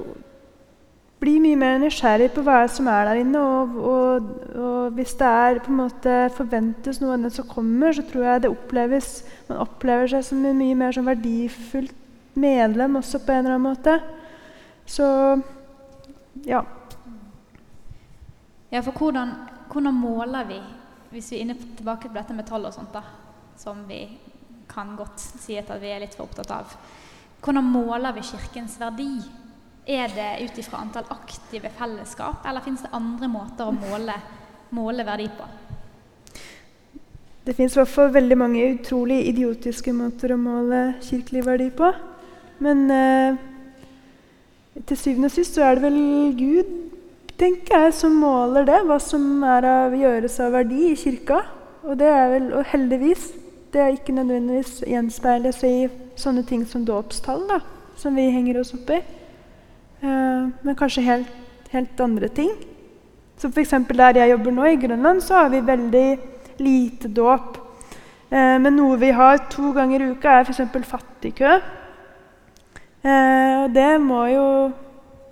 [1.19, 3.41] bli mye mer nysgjerrig på hva som er der inne.
[3.41, 7.95] Og, og, og, hvis det er på en måte forventes noe av den som kommer,
[7.95, 9.11] så tror jeg det oppleves
[9.49, 11.95] man opplever seg som en mye mer sånn verdifullt
[12.37, 13.99] medlem også på en eller annen måte.
[14.87, 15.07] Så
[16.47, 16.63] ja.
[18.69, 19.31] Ja, for hvordan,
[19.71, 20.59] hvordan, måler vi,
[21.13, 23.03] hvis vi er inne tilbake til dette med tall og sånt, da,
[23.57, 24.01] som vi
[24.67, 26.73] kan godt si at vi er litt for opptatt av
[27.37, 29.11] Hvordan måler vi Kirkens verdi?
[29.87, 34.15] Er det ut ifra antall aktive fellesskap, eller finnes det andre måter å måle,
[34.75, 35.45] måle verdi på?
[37.45, 41.93] Det fins i hvert fall veldig mange utrolig idiotiske måter å måle kirkelig verdi på.
[42.65, 43.37] Men eh,
[44.81, 46.01] til syvende og sist så er det vel
[46.41, 46.86] Gud
[47.39, 51.41] tenker jeg, som måler det, hva som er av gjøres av verdi i kirka.
[51.87, 53.29] Og det er vel, og heldigvis,
[53.73, 55.75] det er ikke nødvendigvis gjenspeiles i
[56.19, 57.61] sånne ting som dåpstall, da,
[57.99, 58.99] som vi henger oss opp i.
[60.01, 61.31] Uh, men kanskje helt,
[61.71, 62.51] helt andre ting.
[63.37, 63.75] Som f.eks.
[63.93, 66.07] der jeg jobber nå, i Grønland, så har vi veldig
[66.63, 67.57] lite dåp.
[68.31, 70.89] Uh, men noe vi har to ganger i uka, er f.eks.
[70.89, 71.59] fattigkø.
[73.07, 74.45] Eh, og det må jo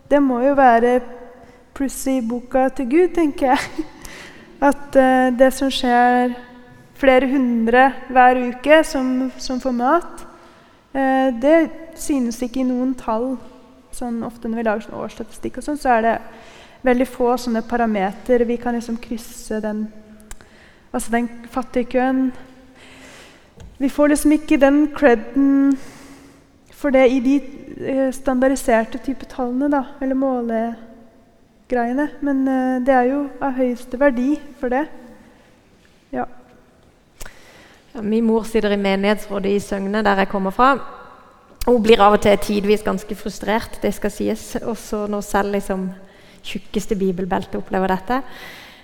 [0.09, 0.99] Det må jo være
[1.75, 3.85] pluss i boka til Gud, tenker jeg.
[4.69, 6.35] At uh, det som skjer
[6.95, 10.25] flere hundre hver uke som, som får mat,
[10.95, 11.57] eh, det
[11.99, 13.35] synes ikke i noen tall.
[13.95, 16.15] Sånn, ofte når vi lager sånn årsstatistikk, og sånn, så er det
[16.85, 18.47] veldig få sånne parametere.
[18.47, 19.85] Vi kan liksom krysse den,
[20.91, 22.29] altså den fattigkøen.
[23.79, 25.75] Vi får liksom ikke den creden
[26.75, 27.35] for det i de
[27.75, 30.19] eh, standardiserte type tallene, da, eller
[31.65, 32.09] målegreiene.
[32.21, 34.85] Men uh, det er jo av høyeste verdi for det.
[36.11, 36.25] Ja.
[37.93, 40.77] ja min mor sitter i menighetsrådet i Søgne, der jeg kommer fra.
[41.65, 44.55] Hun blir av og til tidvis ganske frustrert, det skal sies.
[44.61, 45.89] Også når selv liksom,
[46.43, 48.21] tjukkeste bibelbeltet opplever dette.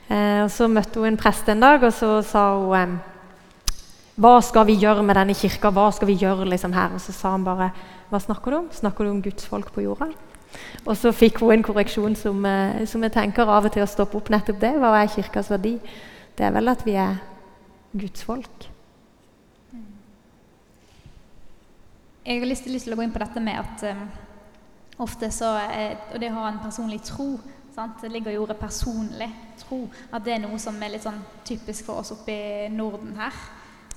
[0.10, 2.98] Eh, og Så møtte hun en prest en dag, og så sa hun eh,
[4.18, 5.70] hva skal vi gjøre med denne kirka?
[5.70, 6.92] Hva skal vi gjøre liksom her?
[6.94, 7.72] Og så sa han bare
[8.10, 8.68] Hva snakker du om?
[8.74, 10.10] Snakker du om gudsfolk på jorda?
[10.86, 13.90] Og så fikk hun en korreksjon som, eh, som jeg tenker av og til å
[13.90, 14.74] stoppe opp nettopp det.
[14.80, 15.80] Hva er kirkas verdi?
[16.36, 17.22] Det er vel at vi er
[17.94, 18.68] Guds folk.
[22.26, 24.04] Jeg har lyst, til å gå inn på dette med at um,
[25.02, 27.40] ofte så er, Og det å ha en personlig tro
[27.74, 28.02] sant?
[28.02, 29.90] Det ligger i ordet 'personlig tro'.
[30.14, 33.34] At det er noe som er litt sånn typisk for oss oppe i Norden her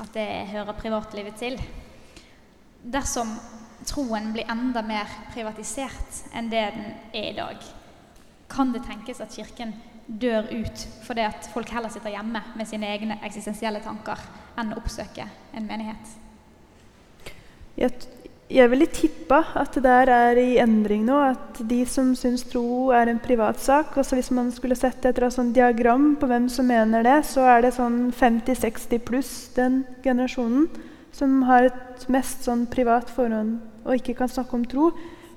[0.00, 1.58] at det hører privatlivet til.
[2.82, 3.28] Dersom
[3.88, 7.66] troen blir enda mer privatisert enn det den er i dag,
[8.50, 9.74] kan det tenkes at Kirken
[10.06, 14.20] dør ut fordi at folk heller sitter hjemme med sine egne eksistensielle tanker
[14.60, 16.12] enn å oppsøke en menighet?
[17.74, 17.90] Jeg,
[18.52, 21.16] jeg ville tippa at det der er i endring nå.
[21.32, 25.54] At de som syns tro er en privatsak altså Hvis man skulle sett et sånn
[25.56, 30.68] diagram på hvem som mener det, så er det sånn 50-60 pluss den generasjonen
[31.14, 34.90] som har et mest sånn privat forhånd og ikke kan snakke om tro.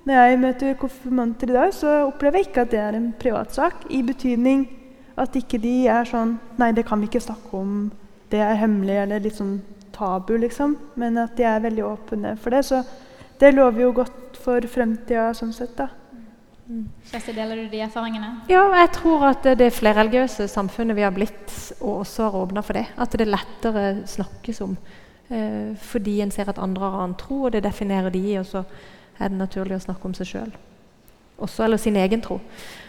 [0.08, 3.88] Når jeg møter konfirmanter i dag, så opplever jeg ikke at det er en privatsak.
[3.92, 4.66] I betydning
[5.20, 7.90] at ikke de er sånn Nei, det kan vi ikke snakke om.
[8.32, 9.58] Det er hemmelig, eller litt sånn
[9.96, 10.78] tabu, liksom.
[11.00, 12.64] Men at de er veldig åpne for det.
[12.68, 12.82] Så
[13.42, 15.90] det lover jo godt for fremtida sånn sett, da.
[16.68, 16.88] Mm.
[17.12, 18.32] Kjersti, deler du de erfaringene?
[18.52, 22.80] Ja, jeg tror at det flerreligiøse samfunnet vi har blitt, og også har åpna for
[22.80, 24.76] det, at det lettere snakkes om.
[25.30, 28.64] Eh, fordi en ser at andre har annen tro, og det definerer de, og så
[29.20, 30.54] er det naturlig å snakke om seg sjøl.
[31.38, 32.40] Også, eller sin egen tro.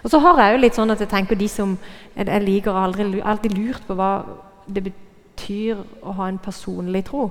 [0.03, 1.77] Og så har jeg jo litt sånn at jeg tenker de som
[2.17, 4.25] Jeg liker aldri, alltid lurt på hva
[4.67, 7.31] det betyr å ha en personlig tro.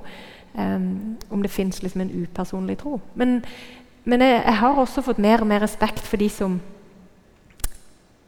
[0.57, 2.99] Um, om det fins liksom en upersonlig tro.
[3.15, 3.43] Men,
[4.05, 6.59] men jeg, jeg, har også fått mer og mer respekt for de som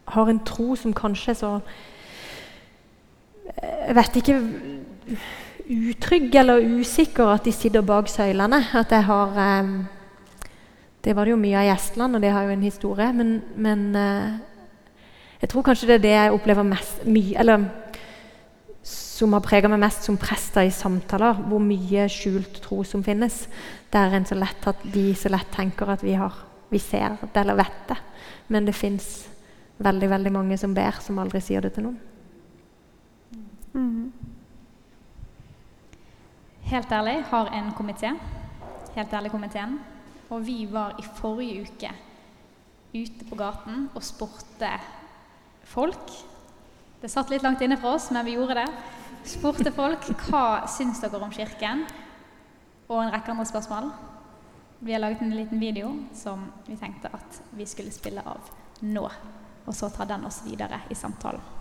[0.06, 1.60] har en tro som kanskje så
[3.60, 4.36] Jeg vet ikke
[5.69, 8.63] Utrygg eller usikker at de sitter bak søylene.
[8.73, 9.73] At jeg har eh,
[11.03, 13.13] Det var det jo mye av i Estland, og det har jo en historie.
[13.13, 14.39] Men, men eh,
[15.41, 17.69] jeg tror kanskje det er det jeg opplever mest mye Eller
[18.84, 23.47] som har prega meg mest som prester i samtaler, hvor mye skjult tro som finnes.
[23.91, 26.34] Der en så lett at de så lett tenker at vi, har,
[26.71, 27.97] vi ser det eller vet det.
[28.47, 29.27] Men det fins
[29.77, 31.99] veldig veldig mange som ber, som aldri sier det til noen.
[33.75, 34.18] Mm.
[36.69, 38.13] Helt ærlig har en komité,
[38.95, 39.79] Helt ærlig komiteen,
[40.29, 41.89] og vi var i forrige uke
[42.93, 44.69] ute på gaten og spurte
[45.63, 46.12] folk.
[47.01, 48.67] Det satt litt langt inne for oss, men vi gjorde det
[49.25, 51.86] spurte folk hva syns dere om Kirken,
[52.89, 53.91] og en rekke andre spørsmål.
[54.79, 59.10] Vi har laget en liten video som vi tenkte at vi skulle spille av nå.
[59.65, 61.59] Og så ta den oss videre i samtalen.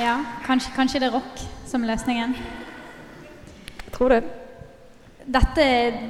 [0.00, 2.36] Ja, kanskje, kanskje det er rock som løsningen.
[3.84, 4.20] Jeg tror det.
[5.30, 5.64] Dette,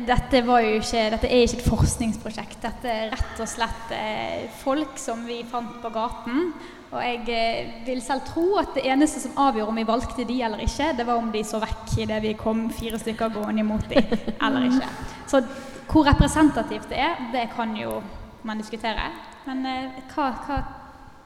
[0.07, 2.61] dette, var jo ikke, dette er ikke et forskningsprosjekt.
[2.63, 6.53] Dette er rett og slett eh, folk som vi fant på gaten.
[6.93, 10.39] Og jeg eh, vil selv tro at det eneste som avgjorde om vi valgte de
[10.47, 13.91] eller ikke, det var om de så vekk idet vi kom fire stykker gående imot
[13.91, 14.01] de
[14.47, 14.95] eller ikke.
[15.31, 15.43] Så
[15.91, 17.99] hvor representativt det er, det kan jo
[18.47, 19.11] man diskutere.
[19.49, 20.61] Men eh, hva, hva,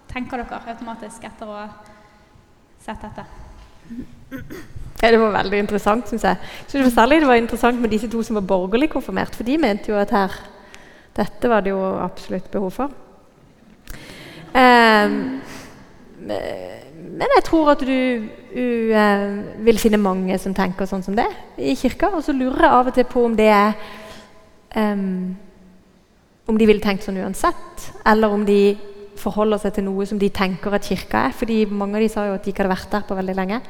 [0.09, 1.67] tenker dere automatisk etter å
[2.85, 3.25] sett dette?
[5.03, 6.37] Ja, det var veldig interessant, syns jeg.
[6.67, 9.45] Synes det var særlig det var interessant med disse to som var borgerlig konfirmert, for
[9.45, 10.43] de mente jo at her
[11.15, 12.91] Dette var det jo absolutt behov for.
[14.51, 15.13] Um,
[16.25, 21.29] men jeg tror at du, du uh, vil finne mange som tenker sånn som det
[21.55, 22.11] i kirka.
[22.11, 23.79] Og så lurer jeg av og til på om det er
[24.75, 25.37] um,
[26.51, 28.75] Om de ville tenkt sånn uansett, eller om de
[29.21, 31.33] forholder seg til noe som de tenker at kirka er.
[31.33, 33.61] fordi mange av de sa jo at de ikke hadde vært der på veldig lenge.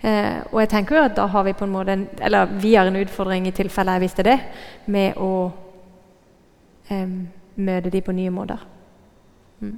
[0.00, 2.74] Eh, og jeg tenker jo at da har vi på en måte en, eller vi
[2.74, 4.38] har en utfordring i tilfelle jeg visste det,
[4.86, 5.32] med å
[6.88, 7.16] eh,
[7.60, 8.62] møte de på nye måter.
[9.60, 9.76] Mm.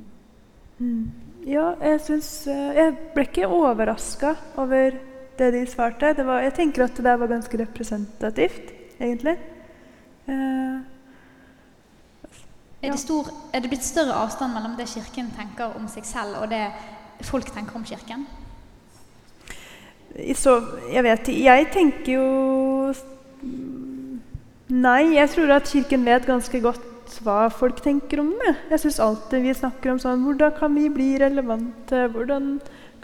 [0.78, 1.02] Mm.
[1.46, 4.94] Ja, jeg syns eh, Jeg ble ikke overraska over
[5.38, 6.14] det de svarte.
[6.14, 8.70] Var, jeg tenker at det der var ganske representativt,
[9.00, 9.36] egentlig.
[10.30, 10.91] Eh,
[12.82, 16.40] er, det stor, er, det blitt større avstand mellom det Kirken tenker om seg selv,
[16.42, 16.66] og det
[17.22, 18.26] folk tenker om Kirken?
[20.36, 20.58] Så,
[20.92, 22.92] jeg vet Jeg tenker jo
[24.72, 26.88] Nei, jeg tror at Kirken vet ganske godt
[27.20, 28.54] hva folk tenker om det.
[28.70, 32.06] Jeg syns alltid vi snakker om sånn Hvordan kan vi bli relevante?
[32.12, 32.54] Hvordan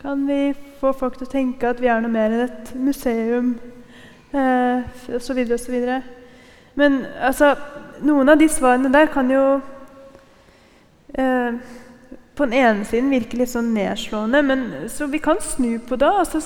[0.00, 3.50] kan vi få folk til å tenke at vi er noe mer enn et museum?
[4.32, 5.42] Eh, så osv.
[6.78, 7.56] Men altså
[7.98, 9.42] Noen av de svarene der kan jo
[11.18, 11.56] eh,
[12.38, 14.60] på den ene siden virke litt sånn nedslående, men
[14.94, 16.12] så vi kan snu på det.
[16.20, 16.38] Altså,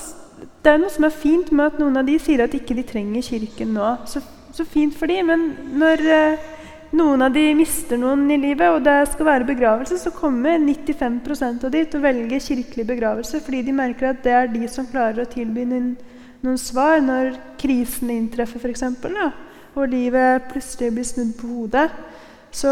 [0.65, 2.87] det er noe som er fint med at noen av de sier at ikke de
[2.89, 3.91] trenger Kirken nå.
[4.09, 4.23] Så,
[4.57, 5.45] så fint for de, men
[5.77, 6.49] når eh,
[6.97, 11.65] noen av de mister noen i livet, og det skal være begravelse, så kommer 95%
[11.65, 14.89] av de til å velge kirkelig begravelse fordi de merker at det er de som
[14.89, 15.95] klarer å tilby noen,
[16.45, 18.85] noen svar når krisen inntreffer, f.eks.,
[19.75, 21.87] og livet plutselig blir snudd på hodet.
[22.53, 22.71] Så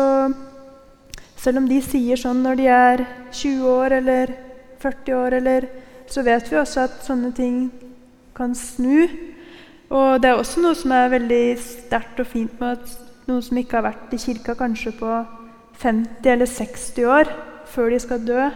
[1.41, 4.33] selv om de sier sånn når de er 20 år eller
[4.81, 5.67] 40 år, eller,
[6.09, 7.69] så vet vi også at sånne ting
[8.37, 9.07] kan snu.
[9.91, 13.59] Og det er også noe som er veldig sterkt og fint med at noen som
[13.59, 15.11] ikke har vært i kirka kanskje på
[15.81, 17.31] 50 eller 60 år
[17.71, 18.49] før de skal dø,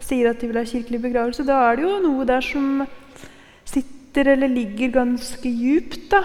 [0.00, 2.84] sier at de vil ha kirkelig begravelse, da er det jo noe der som
[3.68, 6.06] sitter eller ligger ganske djupt.
[6.12, 6.22] da.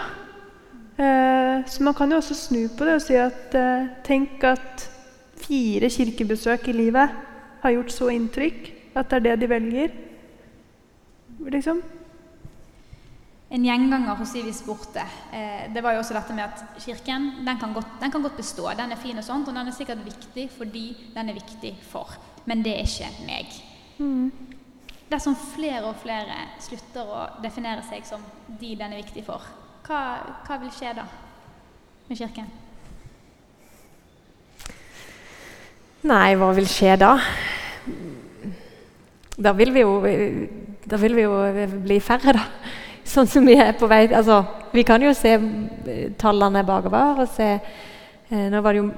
[0.95, 4.85] Eh, så man kan jo også snu på det og si at eh, tenk at
[5.43, 7.17] fire kirkebesøk i livet
[7.61, 9.95] har gjort så inntrykk at det er det de velger.
[11.51, 11.81] Liksom.
[13.51, 15.03] En gjenganger hos de vi spurte,
[15.35, 18.37] eh, det var jo også dette med at kirken den kan, godt, den kan, godt,
[18.37, 18.69] bestå.
[18.77, 20.85] Den er fin og sånt, og den er sikkert viktig fordi
[21.15, 22.15] den er viktig for.
[22.45, 23.59] Men det er ikke meg.
[23.99, 24.31] Mm.
[25.11, 29.43] Dersom flere og flere slutter å definere seg som de den er viktig for,
[29.85, 30.01] hva,
[30.45, 31.05] hva vil skje da
[32.05, 32.47] med Kirken?
[36.05, 37.13] Nei, hva vil skje da?
[39.35, 41.37] Da vil vi jo, vil vi jo
[41.85, 42.45] bli færre, da
[43.05, 44.41] sånn som vi er på vei altså,
[44.73, 45.37] Vi kan jo se
[46.19, 47.21] tallene bakover.
[47.23, 47.59] og se,
[48.29, 48.91] eh, Nå var det jo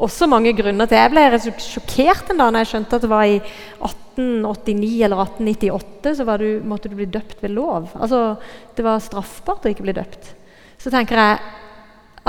[0.00, 3.28] også mange grunner til Jeg ble sjokkert en dag når jeg skjønte at det var
[3.28, 7.90] i 1889 eller 1898 så du, måtte du bli døpt ved lov.
[7.94, 8.36] Altså,
[8.76, 10.34] Det var straffbart å ikke bli døpt.
[10.80, 11.38] Så tenker jeg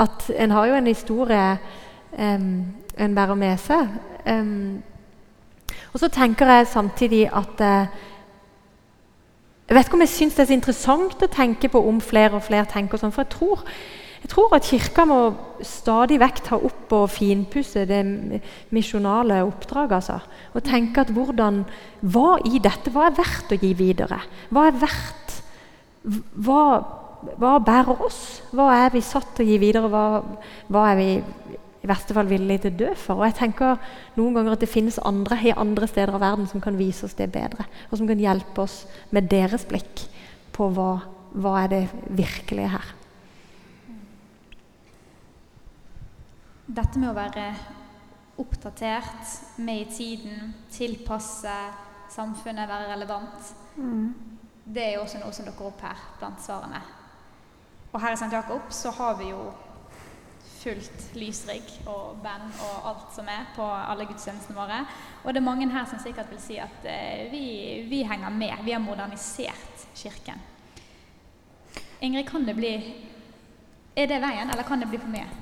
[0.02, 1.44] at en har jo en historie
[2.18, 2.48] um,
[2.98, 3.88] en bærer med seg.
[4.26, 4.82] Um,
[5.92, 8.00] og så tenker jeg samtidig at uh,
[9.68, 12.36] jeg vet ikke om jeg syns det er så interessant å tenke på om flere
[12.36, 13.12] og flere tenker sånn.
[13.14, 13.62] For jeg tror,
[14.22, 15.18] jeg tror at Kirka må
[15.66, 18.02] stadig vekk ta opp og finpusse det
[18.74, 19.96] misjonale oppdraget.
[19.98, 20.18] Altså.
[20.54, 21.64] Og tenke at hvordan
[22.02, 24.20] Hva i dette hva er verdt å gi videre?
[24.50, 25.38] Hva er verdt
[26.46, 26.62] Hva,
[27.38, 28.42] hva bærer oss?
[28.54, 29.90] Hva er vi satt til å gi videre?
[29.90, 30.06] Hva,
[30.70, 31.10] hva er vi
[31.82, 33.18] i verste fall villig til å dø for.
[33.18, 33.80] Og jeg tenker
[34.14, 37.18] noen ganger at det finnes andre i andre steder av verden som kan vise oss
[37.18, 40.04] det bedre, og som kan hjelpe oss med deres blikk
[40.54, 40.92] på hva,
[41.34, 42.92] hva er det virkelige her.
[46.72, 47.50] Dette med å være
[48.40, 51.56] oppdatert, med i tiden, tilpasse
[52.14, 54.06] samfunnet, være relevant, mm.
[54.64, 56.80] det er jo også noe som dukker opp her blant svarene.
[57.90, 58.30] Og her i St.
[58.32, 59.50] Jakob så har vi jo
[60.62, 64.80] fullt lysrigg og band og alt som er på alle gudstjenestene våre.
[65.26, 67.44] Og det er mange her som sikkert vil si at uh, vi,
[67.90, 68.64] vi, henger med.
[68.64, 70.40] Vi har modernisert Kirken.
[72.00, 72.74] Ingrid, kan det bli
[73.92, 75.41] Er det veien, eller kan det bli for mye?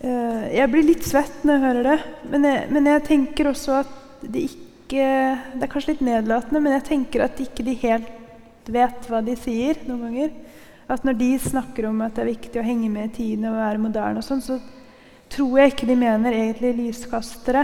[0.00, 1.98] Uh, jeg blir litt svett når jeg hører det.
[2.32, 6.72] Men jeg, men jeg, tenker også at det ikke Det er kanskje litt nedlatende, men
[6.74, 10.32] jeg tenker at ikke de helt vet hva de sier noen ganger.
[10.90, 13.60] At når de snakker om at det er viktig å henge med i tiden og
[13.60, 14.58] være moderne, sånn, så
[15.30, 17.62] tror jeg ikke de mener egentlig lyskastere.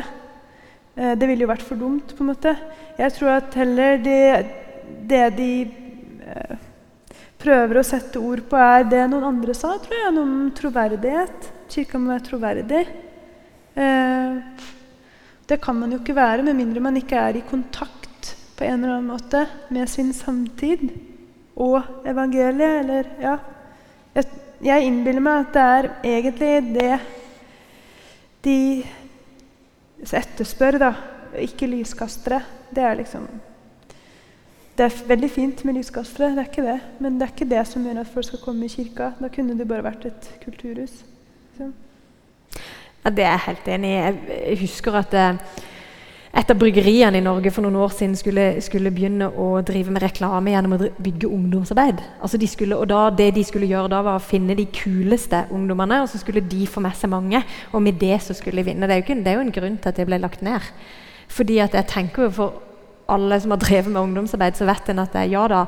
[0.95, 2.15] Eh, det ville jo vært for dumt.
[2.15, 2.55] på en måte.
[2.99, 4.47] Jeg tror at heller det,
[5.11, 5.51] det de
[6.23, 6.66] eh,
[7.41, 11.51] prøver å sette ord på, er det noen andre sa, tror jeg, om troverdighet.
[11.73, 12.85] Kirka må være troverdig.
[13.77, 14.63] Eh,
[15.47, 18.81] det kan man jo ikke være med mindre man ikke er i kontakt på en
[18.81, 20.89] eller annen måte med sin samtid
[21.55, 22.81] og evangeliet.
[22.83, 23.37] Eller, ja.
[24.17, 24.31] Jeg,
[24.65, 26.95] jeg innbiller meg at det er egentlig det
[28.47, 28.59] de
[30.23, 30.95] etterspør, da.
[31.43, 32.41] Ikke lyskastere.
[32.73, 33.27] Det er liksom
[34.77, 36.81] det er veldig fint med lyskastere, det er ikke det.
[37.01, 39.11] men det er ikke det som gjør at folk skal komme i kirka.
[39.21, 41.05] Da kunne det bare vært et kulturhus.
[41.57, 41.71] Så.
[43.05, 44.03] Ja, Det er jeg helt enig i.
[44.51, 45.39] Jeg husker at eh,
[46.37, 50.03] et av bryggeriene i Norge for noen år siden skulle, skulle begynne å drive med
[50.03, 52.03] reklame gjennom å bygge ungdomsarbeid.
[52.21, 55.47] Altså de skulle, og da, Det de skulle gjøre da, var å finne de kuleste
[55.51, 57.41] ungdommene, og så skulle de få med seg mange.
[57.73, 58.87] Og med det så skulle de vinne.
[58.87, 60.61] Det er jo, ikke, det er jo en grunn til at det ble lagt ned.
[61.33, 62.66] Fordi at jeg tenker jo For
[63.09, 65.65] alle som har drevet med ungdomsarbeid, så vet en at det, ja da,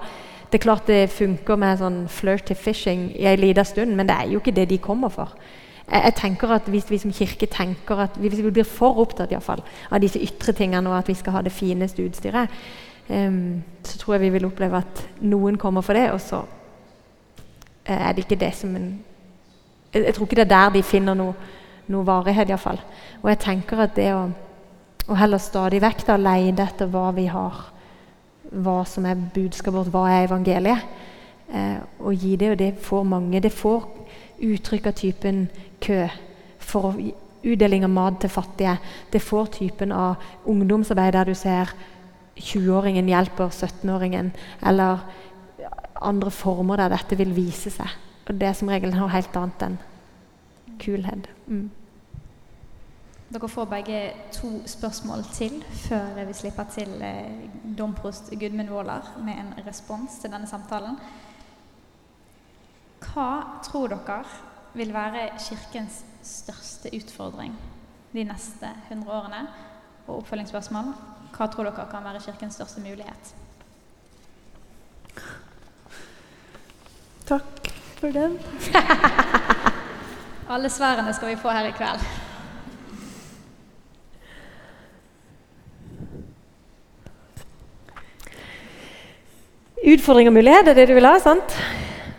[0.49, 4.17] det er klart det funker med sånn flirty fishing i en liten stund, men det
[4.17, 5.35] er jo ikke det de kommer for
[5.89, 9.33] jeg, jeg, tenker at Hvis vi som kirke tenker at hvis vi blir for opptatt
[9.33, 12.49] i fall, av disse ytre tingene og at vi skal ha det fineste utstyret,
[13.09, 16.43] um, så tror jeg vi vil oppleve at noen kommer for det, og så
[17.87, 18.99] er det ikke det som en
[19.95, 21.35] jeg, jeg tror ikke det er der de finner noe,
[21.89, 22.81] noe varighet, iallfall.
[23.23, 24.27] Og jeg tenker at det å,
[25.09, 27.61] å heller stadig vekk da leide etter hva vi har,
[28.53, 30.85] hva som er budskapet vårt, hva er evangeliet,
[31.53, 33.41] eh, og gi det, og det får mange.
[33.41, 33.87] Det får
[34.45, 35.47] uttrykk av typen
[35.81, 36.03] kø
[36.59, 36.99] for
[37.43, 38.79] utdeling av mat til fattige.
[39.11, 41.73] Det får typen av ungdomsarbeid der du ser
[42.39, 44.33] 20-åringen hjelper 17-åringen,
[44.67, 45.01] eller
[45.99, 47.97] andre former der dette vil vise seg.
[48.29, 49.79] Og Det er som regel noe helt annet enn
[50.79, 51.27] kulhet.
[51.49, 51.71] Mm.
[53.29, 57.49] Dere får begge to spørsmål til før vi slipper til eh,
[57.79, 60.97] domprost Gudmund Waaler med en respons til denne samtalen.
[63.05, 63.33] Hva
[63.67, 64.23] tror dere
[64.73, 67.53] vil være Kirkens største utfordring
[68.15, 69.43] de neste 100 årene?
[70.07, 70.89] Og oppfølgingsspørsmål
[71.37, 73.35] hva tror dere kan være Kirkens største mulighet?
[77.29, 77.69] Takk
[78.01, 78.39] for den.
[80.57, 82.18] Alle svarene skal vi få her i kveld.
[89.89, 91.57] Utfordring og mulighet er det du vil ha, sant?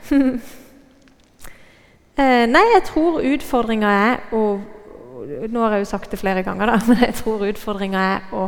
[2.19, 4.39] Eh, nei, jeg tror utfordringa er å
[5.47, 8.41] Nå har jeg jo sagt det flere ganger, da, men jeg tror utfordringa er å,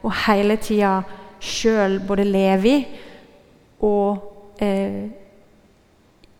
[0.00, 1.02] å hele tida
[1.44, 2.78] sjøl både leve i
[3.84, 5.10] og eh,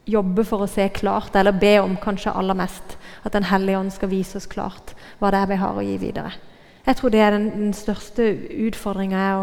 [0.08, 3.92] jobbe for å se klart, eller be om kanskje aller mest at Den hellige ånd
[3.92, 6.32] skal vise oss klart hva det er vi har å gi videre.
[6.88, 8.30] Jeg tror det er den, den største
[8.64, 9.24] utfordringa,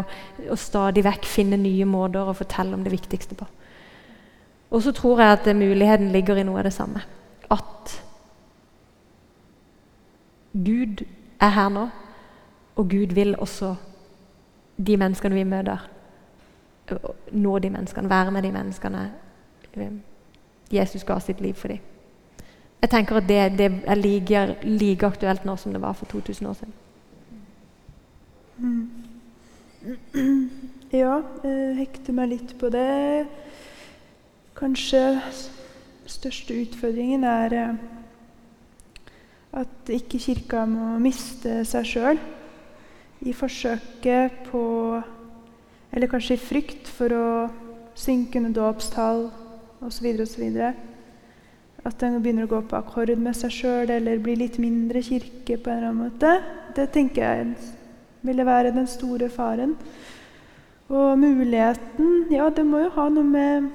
[0.50, 3.46] å stadig vekk finne nye måter å fortelle om det viktigste på.
[4.74, 7.04] Og så tror jeg at muligheten ligger i noe av det samme
[7.54, 7.92] at
[10.64, 11.04] Gud
[11.40, 11.84] er her nå,
[12.76, 13.74] og Gud vil også
[14.76, 15.84] de menneskene vi møter,
[17.32, 19.04] nå de menneskene, være med de menneskene.
[20.72, 21.78] Jesus ga sitt liv for dem.
[22.82, 26.46] Jeg tenker at det, det er like, like, aktuelt nå som det var for 2000
[26.46, 26.74] år siden.
[28.58, 28.90] Mm.
[30.94, 33.26] Ja, jeg hekter meg litt på det.
[34.56, 35.00] Kanskje
[36.06, 37.74] største utfordringen er eh,
[39.60, 42.22] at ikke Kirka må miste seg sjøl
[43.26, 44.62] i forsøket på
[45.96, 47.28] Eller kanskje i frykt for å
[47.96, 49.30] synke under dåpstall
[49.80, 50.06] osv.
[50.20, 50.44] osv.
[51.86, 55.56] At den begynner å gå på akkord med seg sjøl eller bli litt mindre kirke
[55.56, 56.34] på en eller annen måte.
[56.76, 57.75] Det tenker jeg
[58.26, 59.76] ville være den store faren.
[60.88, 63.70] Og muligheten Ja, det må jo ha noe med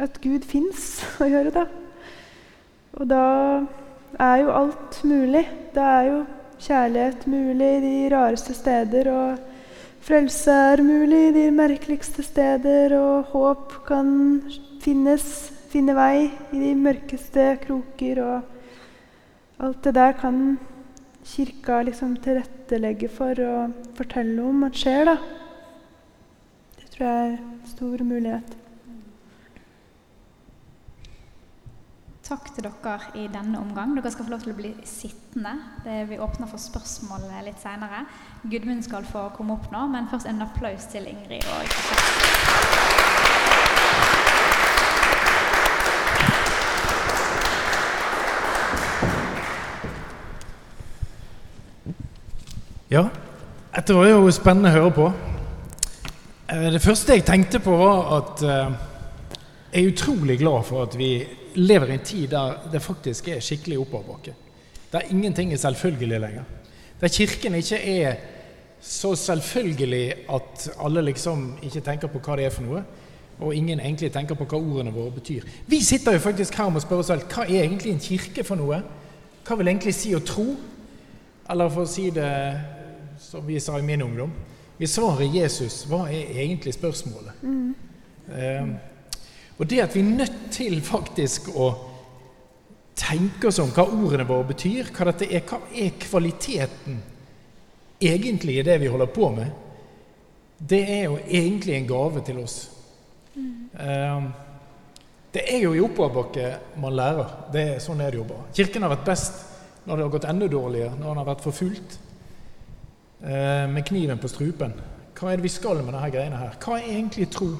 [0.00, 1.66] at Gud fins å gjøre, da.
[2.98, 3.24] Og da
[4.18, 5.44] er jo alt mulig.
[5.74, 6.18] Da er jo
[6.60, 9.10] kjærlighet mulig i de rareste steder.
[9.12, 9.38] Og
[10.04, 12.96] frelse er mulig i de merkeligste steder.
[12.98, 14.10] Og håp kan
[14.82, 15.26] finnes,
[15.70, 18.24] finne vei i de mørkeste kroker.
[18.24, 20.58] Og alt det der kan
[21.30, 23.52] Kirka liksom tilrettelegge for å
[23.98, 25.16] fortelle om at skjer, da.
[26.80, 28.56] Det tror jeg er stor mulighet.
[32.30, 33.96] Takk til dere i denne omgang.
[33.96, 35.56] Dere skal få lov til å bli sittende.
[35.86, 38.04] Det vi åpner for spørsmål litt seinere.
[38.44, 42.29] Gudmund skal få komme opp nå, men først en applaus til Ingrid og
[52.90, 53.04] Ja,
[53.70, 55.04] dette var jo spennende å høre på.
[56.50, 58.72] Eh, det første jeg tenkte på, var at eh,
[59.70, 61.12] jeg er utrolig glad for at vi
[61.54, 64.34] lever i en tid der det faktisk er skikkelig oppoverbakke.
[64.90, 66.48] Der ingenting er selvfølgelig lenger.
[67.00, 68.16] Der Kirken ikke er
[68.82, 72.82] så selvfølgelig at alle liksom ikke tenker på hva det er for noe,
[73.38, 75.46] og ingen egentlig tenker på hva ordene våre betyr.
[75.70, 78.58] Vi sitter jo faktisk her og spør oss selv hva er egentlig en kirke for
[78.58, 78.82] noe?
[79.46, 80.48] Hva vil egentlig si å tro?
[81.50, 82.30] Eller for å si det
[83.20, 84.32] som vi sa i min ungdom
[84.78, 87.42] Hvis svaret er Jesus, hva er egentlig spørsmålet?
[87.42, 87.74] Mm.
[88.32, 88.68] Eh,
[89.58, 91.66] og det at vi er nødt til faktisk å
[92.96, 96.96] tenke oss om hva ordene våre betyr, hva dette er, hva er kvaliteten
[98.00, 99.52] egentlig i det vi holder på med,
[100.56, 102.58] det er jo egentlig en gave til oss.
[103.36, 103.70] Mm.
[103.84, 104.30] Eh,
[105.36, 107.34] det er jo i oppoverbakke man lærer.
[107.52, 108.48] Det, sånn er det jo bare.
[108.56, 109.44] Kirken har vært best
[109.84, 112.00] når det har gått enda dårligere, når den har vært forfulgt.
[113.22, 114.72] Eh, med kniven på strupen.
[115.12, 116.54] Hva er det vi skal med disse greiene her?
[116.56, 117.50] Hva er egentlig tro?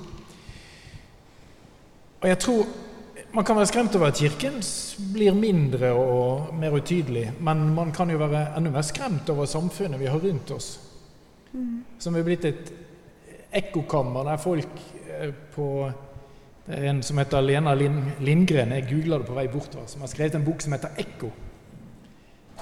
[2.20, 2.70] Og jeg tror
[3.30, 4.56] Man kan være skremt over at Kirken
[5.14, 10.00] blir mindre og mer utydelig, men man kan jo være enda mer skremt over samfunnet
[10.00, 10.80] vi har rundt oss,
[11.52, 11.84] mm.
[11.98, 12.72] som er blitt et
[13.54, 14.82] ekkokammer der folk
[15.20, 15.92] eh, på
[16.66, 20.10] Det er en som heter Lena Lindgren, jeg googla det på vei bortover, som har
[20.10, 21.30] skrevet en bok som heter 'Ekko'.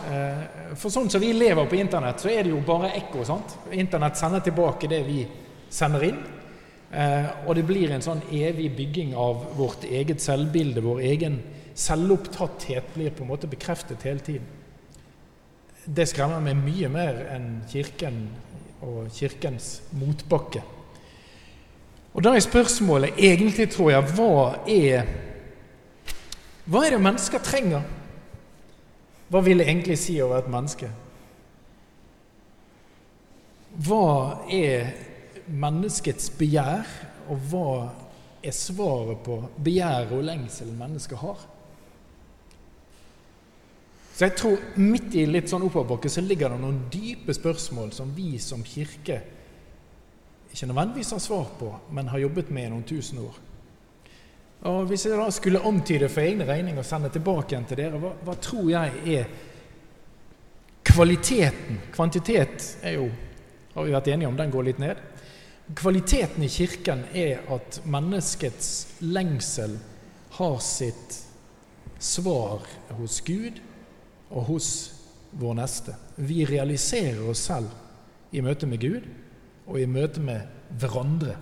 [0.06, 3.24] Eh, for sånn som vi lever på Internett, så er det jo bare ekko.
[3.24, 3.56] sant?
[3.72, 5.26] Internett sender tilbake det vi
[5.70, 6.20] sender inn.
[6.92, 10.80] Eh, og det blir en sånn evig bygging av vårt eget selvbilde.
[10.80, 11.42] Vår egen
[11.74, 14.46] selvopptatthet blir på en måte bekreftet hele tiden.
[15.84, 18.28] Det skremmer meg mye mer enn Kirken
[18.84, 20.62] og Kirkens motbakke.
[22.14, 24.32] Og da er spørsmålet egentlig, tror jeg, hva
[24.68, 25.06] er,
[26.66, 27.84] hva er det mennesker trenger?
[29.28, 30.88] Hva vil det egentlig si å være et menneske?
[33.84, 34.04] Hva
[34.50, 34.92] er
[35.48, 36.88] menneskets begjær,
[37.28, 37.70] og hva
[38.40, 41.44] er svaret på begjæret og lengselen mennesket har?
[44.18, 48.10] Så jeg tror midt i litt sånn oppoverbakke så ligger det noen dype spørsmål som
[48.16, 49.20] vi som kirke
[50.48, 53.36] ikke nødvendigvis har svar på, men har jobbet med i noen tusen år.
[54.66, 58.00] Og Hvis jeg da skulle antyde for egne regning og sende tilbake igjen til dere,
[58.02, 59.28] hva, hva, tror jeg er
[60.88, 61.78] kvaliteten?
[61.94, 63.06] Kvantitet er jo,
[63.74, 65.02] har vi vært enige om, den går litt ned.
[65.78, 69.76] Kvaliteten i Kirken er at menneskets lengsel
[70.38, 71.20] har sitt
[72.02, 72.64] svar
[72.98, 73.60] hos Gud
[74.30, 74.70] og hos
[75.38, 75.94] vår neste.
[76.16, 79.06] Vi realiserer oss selv i møte med Gud
[79.68, 81.36] og i møte med hverandre.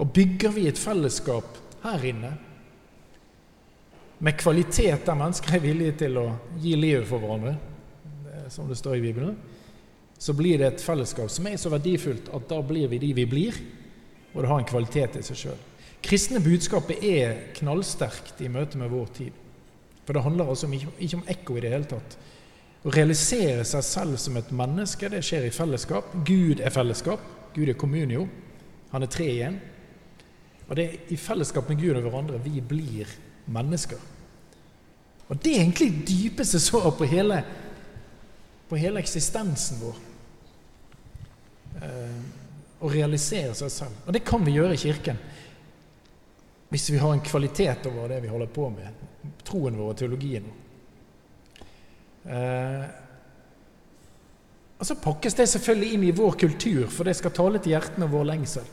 [0.00, 2.34] Og bygger vi et fellesskap her inne
[4.18, 6.26] med kvalitet der mennesker er villige til å
[6.62, 7.56] gi livet for hverandre,
[8.52, 9.36] som det står i Bibelen,
[10.16, 13.26] så blir det et fellesskap som er så verdifullt at da blir vi de vi
[13.28, 13.58] blir,
[14.32, 15.58] og det har en kvalitet i seg sjøl.
[16.06, 19.36] Kristne budskapet er knallsterkt i møte med vår tid.
[20.06, 22.16] For det handler altså ikke om ekko i det hele tatt.
[22.86, 26.12] Å realisere seg selv som et menneske, det skjer i fellesskap.
[26.24, 27.24] Gud er fellesskap.
[27.56, 28.28] Gud er kommunio.
[28.92, 29.58] Han er tre igjen.
[30.66, 33.10] Og det er i fellesskap med Gud og hverandre vi blir
[33.46, 34.00] mennesker.
[35.26, 37.40] Og det er egentlig dypeste såret på hele,
[38.68, 40.02] på hele eksistensen vår.
[41.86, 42.20] Eh,
[42.82, 44.04] å realisere seg selv.
[44.06, 45.18] Og det kan vi gjøre i Kirken.
[46.68, 49.02] Hvis vi har en kvalitet over det vi holder på med,
[49.46, 50.46] troen vår og teologien.
[52.26, 52.86] Eh,
[54.76, 58.08] og så pakkes det selvfølgelig inn i vår kultur, for det skal tale til hjertene
[58.08, 58.66] og vår lengsel.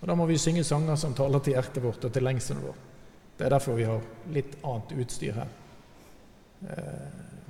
[0.00, 2.78] Og Da må vi synge sanger som taler til hjertet vårt og til lengselen vår.
[3.38, 4.00] Det er derfor vi har
[4.32, 5.52] litt annet utstyr her.
[6.68, 7.06] Eh,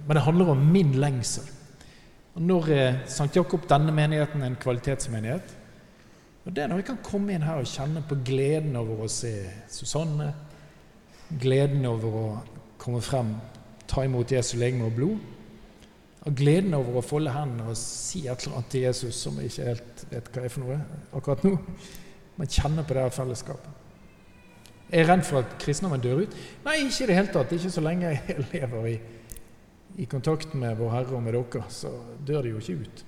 [0.07, 1.47] men det handler om min lengsel.
[2.35, 3.31] Og Når er St.
[3.37, 5.57] Jakob denne menigheten en kvalitetsmenighet?
[6.45, 9.09] Og Det er når vi kan komme inn her og kjenne på gleden over å
[9.13, 9.35] se
[9.69, 10.33] Susanne,
[11.41, 12.29] gleden over å
[12.79, 13.35] komme frem,
[13.87, 15.19] ta imot Jesu legeme og blod,
[16.21, 19.51] og gleden over å folde hendene og si et eller annet til Jesus som jeg
[19.51, 20.81] ikke helt vet hva er for noe
[21.17, 21.55] akkurat nå.
[22.41, 23.81] Man kjenner på det her fellesskapet.
[24.91, 26.37] Jeg er redd for at kristendommen dør ut.
[26.65, 27.51] Nei, ikke i det hele tatt.
[27.53, 28.95] Ikke så lenge jeg lever i,
[30.01, 31.91] i kontakt med Vår Herre og med dere, så
[32.27, 33.03] dør det jo ikke ut.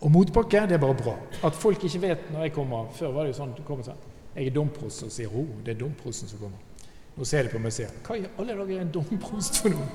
[0.00, 1.14] Og motbakke, det er bare bra.
[1.46, 2.88] At folk ikke vet når jeg kommer.
[2.96, 4.00] Før var det jo sånn du kommer sånn.
[4.34, 6.88] Jeg er domprost og sier oh, det er domprosten som kommer'.
[7.14, 9.76] Nå ser de på meg og sier 'Hva i alle dager er en domprost for
[9.76, 9.88] noe?'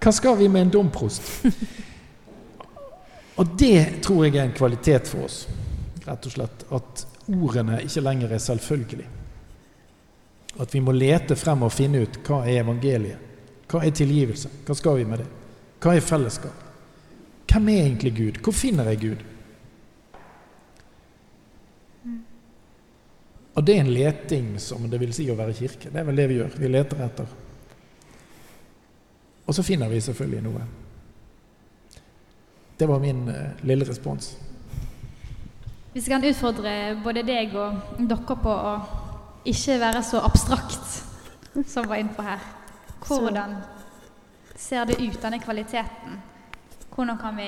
[0.00, 1.44] Hva skal vi med en domprost?
[3.38, 5.44] og det tror jeg er en kvalitet for oss
[6.04, 9.06] rett og slett at ordene ikke lenger er selvfølgelig.
[10.60, 13.30] At vi må lete frem og finne ut hva er evangeliet.
[13.70, 14.50] Hva er tilgivelse?
[14.66, 15.30] Hva skal vi med det?
[15.82, 16.60] Hva er fellesskap?
[17.50, 18.42] Hvem er egentlig Gud?
[18.42, 19.24] Hvor finner jeg Gud?
[23.54, 25.90] Og det er en leting som det vil si å være kirke.
[25.90, 26.56] Det er vel det vi gjør.
[26.58, 27.34] Vi leter etter.
[29.44, 30.64] Og så finner vi selvfølgelig noe.
[32.74, 34.32] Det var min uh, lille respons.
[35.94, 38.70] Vi kan utfordre både deg og dere på å
[39.46, 40.96] ikke være så abstrakt
[41.70, 42.42] som var innpå her.
[43.06, 43.54] Hvordan
[44.58, 46.18] ser det ut, denne kvaliteten?
[46.90, 47.46] Hvordan kan vi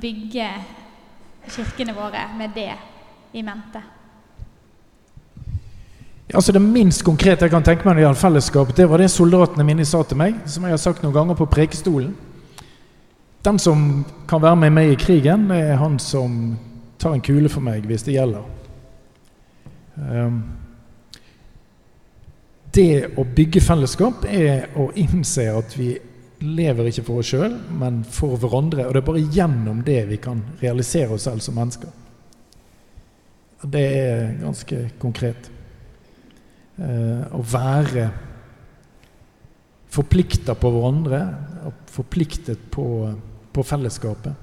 [0.00, 0.48] bygge
[1.52, 2.72] kirkene våre med det
[3.36, 3.84] i mente?
[6.32, 9.12] Altså Det minst konkrete jeg kan tenke meg når det gjelder fellesskap, det var det
[9.12, 12.16] soldatene mine sa til meg, som jeg har sagt noen ganger på prekestolen.
[13.44, 16.56] Den som kan være med meg i krigen, det er han som
[17.04, 18.46] tar en kule for meg hvis det gjelder.
[19.94, 20.40] Um,
[22.74, 25.92] det å bygge fellesskap er å innse at vi
[26.44, 28.88] lever ikke for oss sjøl, men for hverandre.
[28.88, 31.92] Og det er bare gjennom det vi kan realisere oss selv som mennesker.
[33.64, 35.50] Det er ganske konkret.
[36.74, 38.08] Eh, å være
[39.94, 41.20] forplikta på hverandre,
[41.70, 42.86] og forpliktet på,
[43.54, 44.34] på fellesskapet.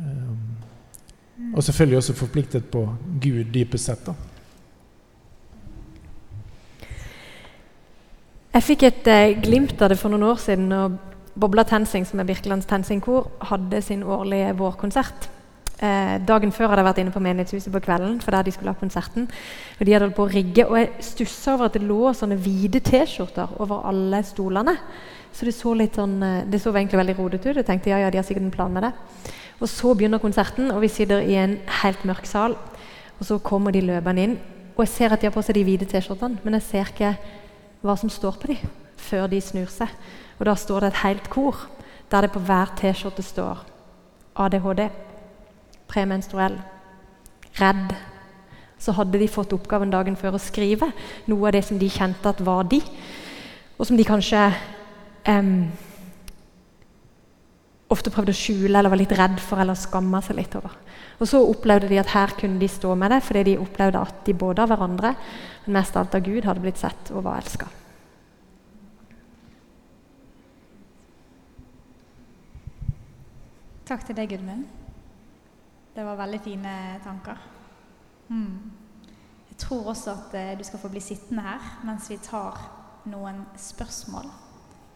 [0.00, 0.45] Eh,
[1.54, 2.86] og selvfølgelig også forpliktet på
[3.22, 4.06] Gud, dypest sett.
[4.06, 4.14] da.
[8.56, 10.94] Jeg fikk et eh, glimt av det for noen år siden når
[11.36, 15.28] Bobla Tensing, som er Birkelands Tensingkor, hadde sin årlige vårkonsert.
[15.76, 18.20] Eh, dagen før hadde jeg vært inne på menighetshuset på kvelden.
[18.20, 19.28] for der de skulle ha konserten.
[19.78, 22.38] Og de hadde holdt på å rigge, og jeg stussa over at det lå sånne
[22.40, 24.78] hvite T-skjorter over alle stolene.
[25.32, 27.56] Så det så litt sånn, eh, det så egentlig veldig rodete ut.
[27.56, 28.92] Jeg tenkte ja, ja, de har sikkert en plan med det.
[29.60, 32.56] Og så begynner konserten, og vi sitter i en helt mørk sal.
[33.18, 34.36] Og så kommer de løpende inn.
[34.76, 37.14] Og jeg ser at de har på seg de hvite T-skjortene, men jeg ser ikke
[37.86, 38.74] hva som står på dem
[39.06, 39.92] før de snur seg.
[40.36, 41.64] Og da står det et helt kor
[42.10, 43.64] der det på hver T-skjorte står
[44.36, 44.84] ADHD
[45.88, 46.58] premenstruell,
[47.60, 47.94] redd,
[48.78, 50.90] så hadde de fått oppgaven dagen før å skrive
[51.30, 52.82] noe av det som de kjente at var de,
[53.76, 54.42] og som de kanskje
[55.28, 55.68] um,
[57.96, 60.76] ofte prøvde å skjule eller var litt redd for eller skamma seg litt over.
[61.16, 64.22] Og så opplevde de at her kunne de stå med det, fordi de opplevde at
[64.26, 65.14] de både av hverandre,
[65.64, 67.70] men mest alt av Gud, hadde blitt sett og var elska.
[73.86, 74.66] Takk til deg, Gudmund.
[75.94, 76.72] Det var veldig fine
[77.04, 77.38] tanker.
[78.28, 78.72] Mm.
[79.48, 82.58] Jeg tror også at eh, du skal få bli sittende her mens vi tar
[83.08, 84.26] noen spørsmål.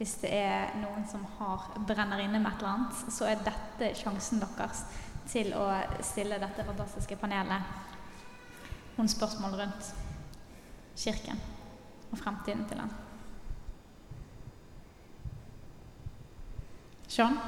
[0.00, 3.90] Hvis det er noen som har, brenner inne med et eller annet, så er dette
[4.00, 4.86] sjansen deres
[5.28, 5.66] til å
[6.00, 9.92] stille dette fantastiske panelet noen spørsmål rundt
[11.00, 11.38] Kirken
[12.10, 12.90] og fremtiden til den.
[17.08, 17.38] Sean?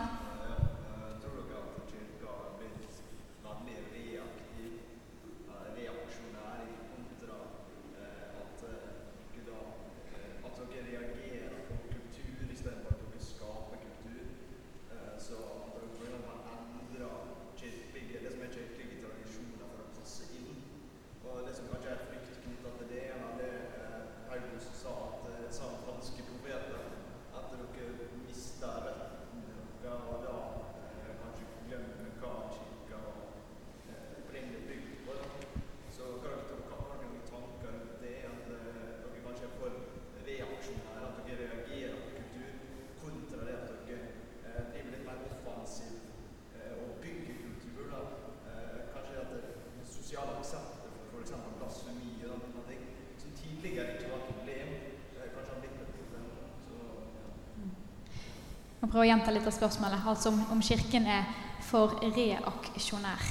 [59.02, 60.04] Prøve å gjenta litt av spørsmålet.
[60.06, 61.24] Altså om, om Kirken er
[61.66, 63.22] for reaksjonær.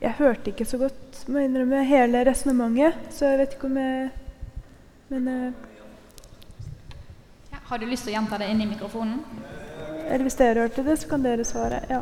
[0.00, 3.76] Jeg hørte ikke så godt må jeg innrømme, hele resonnementet, så jeg vet ikke om
[3.76, 4.10] jeg
[5.10, 5.52] Men uh,
[7.50, 9.20] ja, Har du lyst til å gjenta det inn i mikrofonen?
[10.06, 11.82] Eller hvis dere hørte det, så kan dere svare.
[11.90, 12.00] Ja.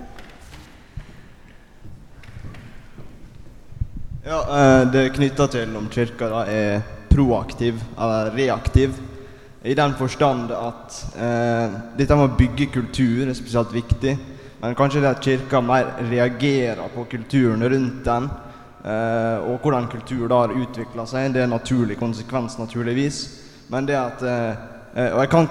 [4.26, 8.98] Ja, uh, Det knytta til om kirka da er proaktiv eller reaktiv.
[9.62, 14.12] I den forstand at eh, dette med å bygge kultur er spesielt viktig.
[14.61, 18.28] Men kanskje det at Kirka mer reagerer på kulturen rundt den.
[18.86, 21.32] Eh, og hvordan kultur da har utvikla seg.
[21.34, 23.18] Det er en naturlig konsekvens, naturligvis.
[23.68, 25.48] Men det at eh, eh Og jeg kan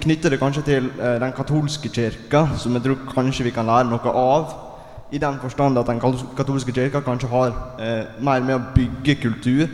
[0.00, 3.90] knytte det kanskje til eh, den katolske kirka, som jeg tror kanskje vi kan lære
[3.90, 4.54] noe av.
[5.10, 9.66] I den forstand at den katolske kirka kanskje har eh, mer med å bygge kultur.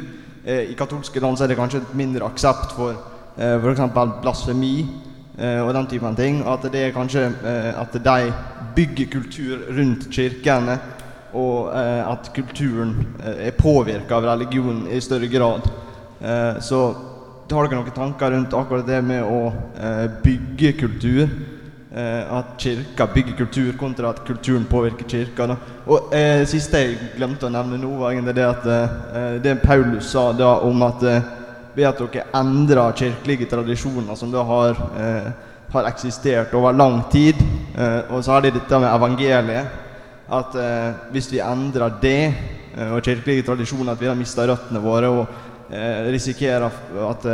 [0.46, 2.94] I katolske land er det kanskje mindre aksept for
[3.38, 3.82] eh, f.eks.
[4.22, 4.86] blasfemi
[5.38, 6.42] eh, og den typen ting.
[6.46, 8.32] At det er kanskje eh, at de
[8.76, 10.78] bygger kultur rundt kirkene,
[11.36, 15.68] og eh, at kulturen er påvirka av religionen i større grad.
[16.64, 16.78] Så
[17.50, 19.50] har dere noen tanker rundt akkurat det med å
[20.24, 21.28] bygge kultur?
[21.96, 25.46] At kirka bygger kultur, kontra at kulturen påvirker kirka.
[25.52, 25.56] Da.
[25.86, 30.08] Og eh, siste jeg glemte å nevne nå, var egentlig det at eh, det Paulus
[30.10, 31.28] sa da om at eh,
[31.76, 35.32] ved at dere endrer kirkelige tradisjoner som da har, eh,
[35.72, 37.36] har eksistert over lang tid,
[37.76, 39.66] eh, og så har de dette med evangeliet
[40.28, 40.56] At
[41.12, 42.34] hvis vi endrer det,
[42.90, 45.26] og kirkelige tradisjoner, at vi har mista røttene våre og
[46.10, 47.26] risikerer at,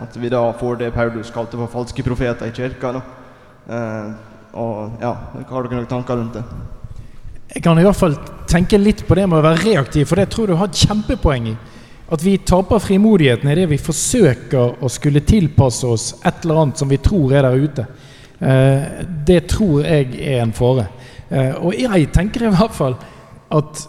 [0.00, 3.02] at, vi da får det Paulus kalte for falske profeter i kirka.
[4.54, 5.12] Og ja,
[5.50, 6.44] Har dere noen tanker rundt det?
[7.54, 8.16] Jeg kan i hvert fall
[8.48, 11.52] tenke litt på det med å være reaktiv, for det tror du har et kjempepoeng
[11.52, 11.54] i.
[12.08, 16.80] At vi taper frimodigheten i det vi forsøker å skulle tilpasse oss et eller annet
[16.80, 17.86] som vi tror er der ute.
[18.40, 20.86] Eh, det tror jeg er en fare.
[21.28, 22.96] Eh, og jeg tenker i hvert fall
[23.52, 23.82] at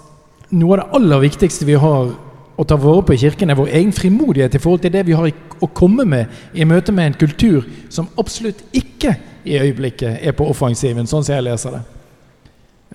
[0.50, 2.12] noe av det aller viktigste vi har
[2.60, 5.16] å ta vare på i Kirken, er vår egen frimodighet i forhold til det vi
[5.16, 5.30] har
[5.64, 9.14] å komme med i møte med en kultur som absolutt ikke
[9.48, 11.82] i øyeblikket er på offensiven, sånn som jeg leser det.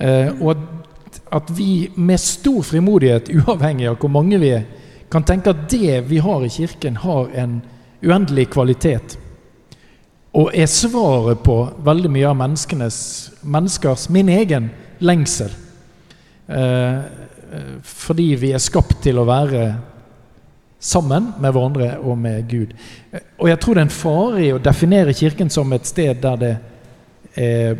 [0.05, 0.59] Eh, og
[1.33, 4.67] at, vi med stor frimodighet, uavhengig av hvor mange vi er,
[5.15, 7.61] kan tenke at det vi har i Kirken, har en
[8.03, 9.17] uendelig kvalitet.
[10.35, 15.55] Og er svaret på veldig mye av menneskers, min egen, lengsel.
[16.51, 16.99] Eh,
[17.87, 19.69] fordi vi er skapt til å være
[20.85, 22.75] sammen med hverandre og med Gud.
[23.39, 26.41] Og jeg tror det er en fare i å definere Kirken som et sted der
[26.41, 26.63] det er
[27.37, 27.77] eh,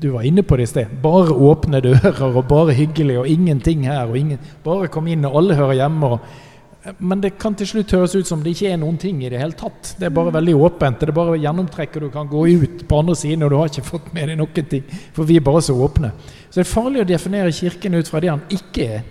[0.00, 0.96] Du var inne på det i sted.
[1.02, 4.06] Bare åpne dører og bare hyggelig og ingenting her.
[4.06, 6.06] og ingen, Bare kom inn og alle hører hjemme.
[6.06, 9.30] Og, men det kan til slutt høres ut som det ikke er noen ting i
[9.32, 9.94] det hele tatt.
[9.98, 11.00] Det er bare veldig åpent.
[11.00, 13.72] Det er bare gjennomtrekk, og du kan gå ut på andre siden, og du har
[13.72, 14.84] ikke fått med deg noen ting.
[15.16, 16.12] For vi er bare så åpne.
[16.48, 19.04] Så det er farlig å definere Kirken ut fra det han ikke er.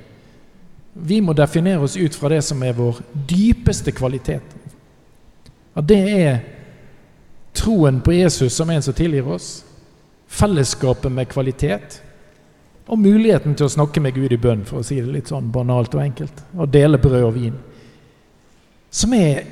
[0.94, 4.46] Vi må definere oss ut fra det som er vår dypeste kvalitet.
[5.74, 6.44] At det er
[7.54, 9.64] troen på Jesus som en som tilgir oss,
[10.28, 12.02] fellesskapet med kvalitet,
[12.88, 15.52] og muligheten til å snakke med Gud i bønn, for å si det litt sånn
[15.54, 17.56] banalt og enkelt, og dele brød og vin.
[18.94, 19.46] Som er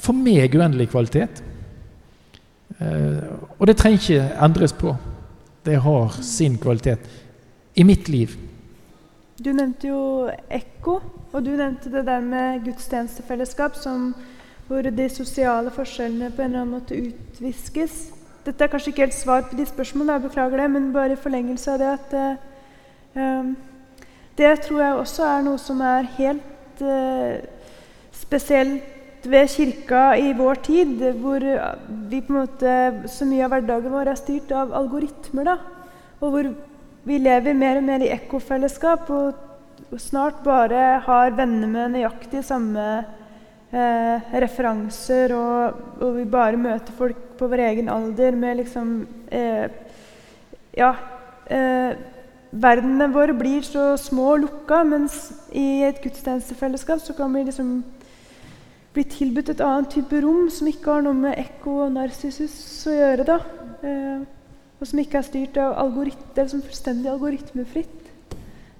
[0.00, 1.42] for meg uendelig kvalitet.
[2.78, 3.22] Eh,
[3.58, 4.94] og det trenger ikke endres på.
[5.66, 7.08] Det har sin kvalitet.
[7.74, 8.36] I mitt liv.
[9.36, 10.00] Du nevnte jo
[10.48, 11.00] ekko,
[11.32, 14.12] og du nevnte det der med gudstjenestefellesskap som,
[14.66, 17.94] hvor de sosiale forskjellene på en eller annen måte utviskes.
[18.46, 21.22] Dette er kanskje ikke helt svar på de spørsmålene, jeg beklager det, men bare i
[21.22, 22.16] forlengelse av det at
[23.16, 23.54] uh,
[24.36, 27.40] Det tror jeg også er noe som er helt uh,
[28.12, 31.42] spesielt ved kirka i vår tid, hvor
[32.10, 32.74] vi på en måte,
[33.10, 35.44] så mye av hverdagen vår er styrt av algoritmer.
[35.44, 35.56] da,
[36.20, 36.50] og hvor
[37.06, 42.86] vi lever mer og mer i ekkofellesskap og snart bare har venner med nøyaktig samme
[43.72, 48.98] eh, referanser, og, og, vi bare møter folk på vår egen alder med liksom
[49.30, 49.68] eh,
[50.76, 50.94] Ja.
[51.46, 51.96] Eh,
[52.56, 57.82] verdenene våre blir så små og lukka, mens i et gudstjenestefellesskap så kan vi liksom
[58.96, 62.94] bli tilbudt et annet type rom som ikke har noe med ekko og narsissus å
[62.96, 63.26] gjøre.
[63.28, 63.38] da.
[63.82, 64.24] Eh,
[64.76, 68.10] og som ikke er styrt av algoritmer, som fullstendig algoritmefritt.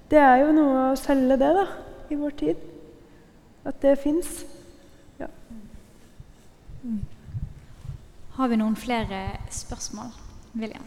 [0.09, 1.65] Det er jo noe å selge det da,
[2.13, 2.61] i vår tid.
[3.67, 4.45] At det fins.
[8.37, 9.21] Har vi noen flere
[9.51, 10.11] spørsmål?
[10.57, 10.85] William?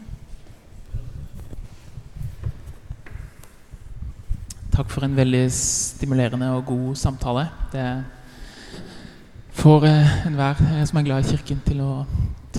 [4.71, 7.47] Takk for en veldig stimulerende og god samtale.
[7.73, 7.87] Det
[9.61, 11.91] får eh, enhver eh, som er glad i Kirken, til å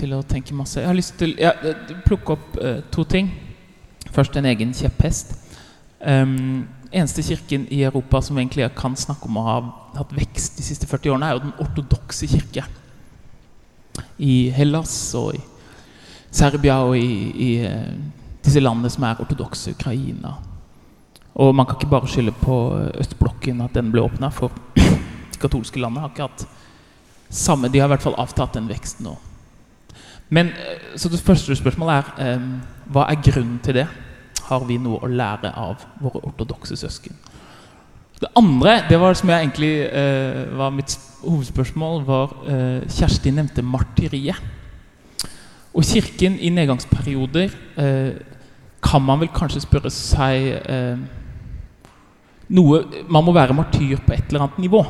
[0.03, 0.81] til å tenke masse.
[0.81, 1.73] Jeg har lyst til å ja,
[2.05, 3.29] plukke opp uh, to ting.
[4.13, 5.35] Først en egen kjepphest.
[6.03, 9.57] Um, eneste kirken i Europa som egentlig kan snakke om å ha
[9.95, 12.65] hatt vekst de siste 40 årene, er jo den ortodokse kirke.
[14.17, 15.41] I Hellas og i
[16.33, 17.93] Serbia og i, i uh,
[18.43, 20.33] disse landene som er ortodokse, Ukraina.
[21.33, 22.57] Og man kan ikke bare skylde på
[23.01, 24.85] østblokken at den ble åpna, for de
[25.43, 26.47] katolske landene har ikke hatt
[27.33, 29.15] samme De har i hvert fall avtatt den veksten nå.
[30.29, 32.43] Men eh, så det første spørsmålet er
[32.93, 33.87] hva er grunnen til det?
[34.45, 37.17] Har vi noe å lære av våre ortodokse søsken?
[38.23, 40.93] Det andre, det var som jeg egentlig eh, var mitt
[41.25, 44.37] hovedspørsmål, var eh, Kjersti nevnte martyriet.
[45.73, 47.51] Og Kirken i nedgangsperioder
[47.83, 48.13] eh,
[48.83, 50.63] kan man vel kanskje spørre seg
[52.53, 54.83] noe, Man må være martyr på et eller annet nivå.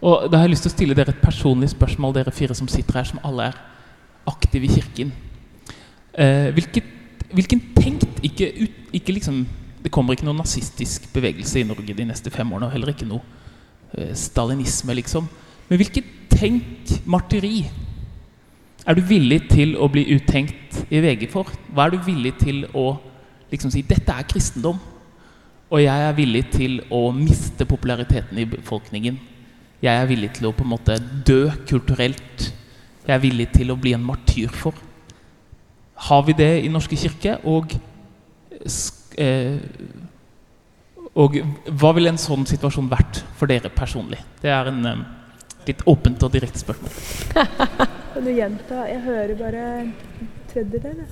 [0.00, 2.68] Og da har jeg lyst til å stille dere et personlig spørsmål, dere fire som
[2.72, 3.62] sitter her, som alle er
[4.30, 5.12] aktive i Kirken.
[6.16, 6.88] Eh, hvilket,
[7.36, 9.42] hvilken tenkt ikke, ut, ikke liksom,
[9.80, 13.08] Det kommer ikke noen nazistisk bevegelse i Norge de neste fem årene, og heller ikke
[13.08, 13.22] noe
[13.96, 15.28] eh, stalinisme, liksom.
[15.68, 17.64] Men hvilket tenkt martyri
[18.86, 21.50] er du villig til å bli uttenkt i VG for?
[21.72, 22.94] Hva er du villig til å
[23.50, 24.80] liksom si 'Dette er kristendom',
[25.70, 29.18] og jeg er villig til å miste populariteten i befolkningen
[29.80, 32.50] jeg er villig til å på en måte dø kulturelt.
[33.06, 34.76] Jeg er villig til å bli en martyr for.
[36.10, 37.38] Har vi det i Norske kirke?
[37.48, 37.72] Og,
[38.52, 38.68] eh,
[41.20, 41.38] og
[41.80, 44.20] hva ville en sånn situasjon vært for dere personlig?
[44.42, 45.02] Det er en um,
[45.66, 46.92] litt åpent og direkte spørsmål.
[48.14, 48.84] Kan du gjenta?
[48.90, 49.64] Jeg hører bare
[50.52, 51.02] tredjedel.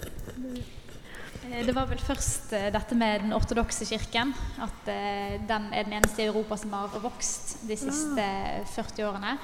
[1.48, 4.34] Eh, det var vel først uh, dette med den ortodokse kirken.
[4.62, 8.62] At uh, den er den eneste i Europa som har vokst de siste ah.
[8.76, 9.34] 40 årene.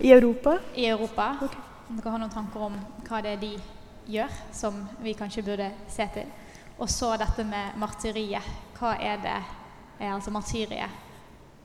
[0.00, 0.58] I Europa?
[0.74, 1.30] I Europa.
[1.46, 1.62] Okay.
[1.96, 2.74] Dere har noen tanker om
[3.06, 3.52] hva det er de
[4.10, 6.26] gjør, som vi kanskje burde se til.
[6.78, 8.54] Og så dette med martyriet.
[8.76, 9.36] Hva er det
[10.00, 11.04] er altså martyriet?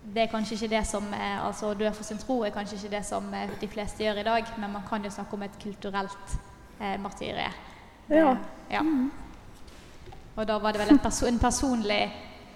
[0.02, 2.96] Det er kanskje ikke det som er, altså Dø for sin tro er kanskje ikke
[2.96, 3.28] det som
[3.62, 6.38] de fleste gjør i dag, men man kan jo snakke om et kulturelt
[6.80, 7.52] eh, martyrie.
[8.10, 8.36] Ja.
[8.72, 8.82] ja.
[10.36, 12.02] Og da var det vel perso en personlig,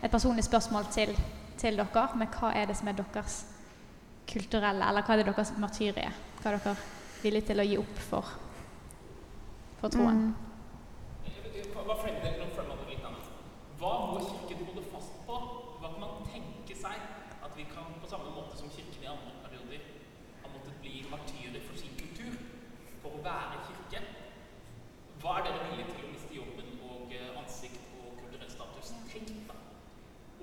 [0.03, 1.11] et personlig spørsmål til,
[1.57, 2.07] til, dere.
[2.15, 3.45] Men hva er det som er deres
[4.31, 6.09] kulturelle, eller hva er det deres martyrie?
[6.41, 6.75] Hva er dere
[7.21, 8.33] villige til å gi opp for,
[9.81, 10.25] for troen?
[10.31, 10.45] Mm.
[13.85, 15.35] Hva må Kirken holde fast på?
[15.77, 16.97] Hva kan man tenke seg
[17.45, 19.83] at vi kan, på samme måte som Kirken i andre perioder,
[20.41, 22.33] har måttet bli martyrer for sin kultur,
[23.03, 24.01] for å være kirke?
[25.21, 26.71] Hva er dere villige til å miste jobben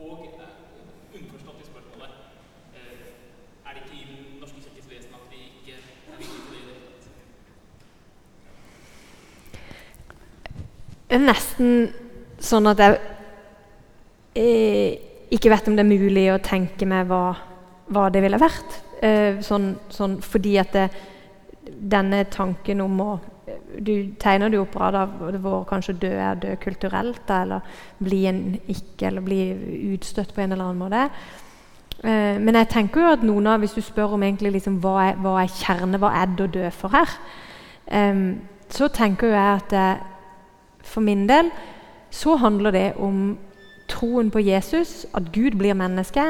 [0.02, 0.46] Og uh,
[1.14, 2.10] underforstått i spørsmålet
[2.74, 3.02] uh,
[3.66, 5.82] Er det ikke i Den norske kirkes vesen at vi ikke er
[6.18, 6.64] villige til det i
[11.12, 11.68] det nesten
[12.40, 13.11] sånn at jeg eh,
[14.32, 17.34] ikke vet om det er mulig å tenke meg hva,
[17.92, 18.78] hva det ville vært.
[19.02, 20.88] Eh, sånn, sånn, fordi at det,
[21.62, 23.12] denne tanken om å
[23.82, 27.64] du tegner det opp rad av hvor kanskje dø er dø kulturelt, eller
[27.98, 29.40] bli en ikke, eller bli
[29.92, 31.02] utstøtt på en eller annen måte.
[32.04, 34.94] Eh, men jeg tenker jo at noen av, hvis du spør om egentlig liksom, hva,
[35.08, 37.16] er, hva, er, kjerne, hva er det å dø for her,
[37.90, 38.24] eh,
[38.72, 39.76] så tenker jeg at
[40.86, 41.50] for min del
[42.12, 43.34] så handler det om
[43.92, 46.24] troen på Jesus, at Gud blir menneske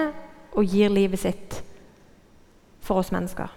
[0.52, 1.62] og gir livet sitt
[2.82, 3.48] for oss mennesker.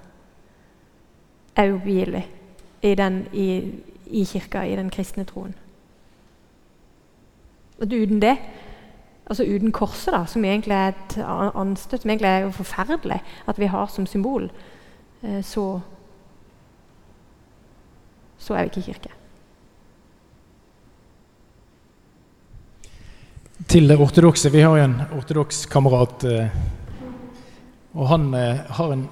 [1.55, 2.25] Er ubegivelig
[2.81, 2.93] i,
[3.33, 3.47] i,
[4.05, 5.55] i kirka, i den kristne troen.
[7.79, 8.37] Og uten det,
[9.25, 11.17] altså uten korset, da, som egentlig er et
[11.55, 14.51] anstøt, som egentlig er jo forferdelig at vi har som symbol,
[15.23, 15.79] eh, så
[18.37, 19.09] så er vi ikke kirke.
[23.63, 24.49] Til det ortodokse.
[24.51, 26.23] Vi har jo en ortodoks kamerat.
[26.27, 26.55] Eh,
[27.95, 29.05] og han eh, har en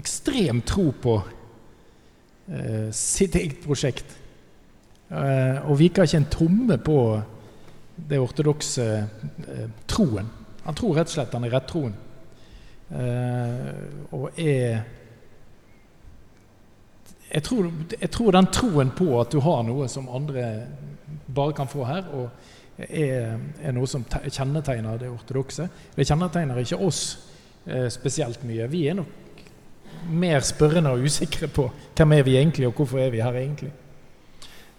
[0.00, 1.16] ekstrem tro på
[2.48, 4.16] eh, sitt eget prosjekt.
[5.12, 6.96] Og viker ikke en tomme på
[8.08, 8.86] det ortodokse
[9.86, 10.32] troen.
[10.64, 11.92] Han tror rett og slett han er rettroen.
[14.16, 14.80] Og er
[17.30, 20.48] jeg tror, jeg tror, den troen på at du har noe som andre
[21.28, 25.68] bare kan få her, og er, er noe som kjennetegner det ortodokse.
[25.96, 27.02] Det kjennetegner ikke oss
[27.64, 28.68] eh, spesielt mye.
[28.72, 29.22] Vi er nok
[30.12, 31.66] mer spørrende og usikre på
[31.96, 33.72] hvem er vi egentlig, og hvorfor er vi her egentlig.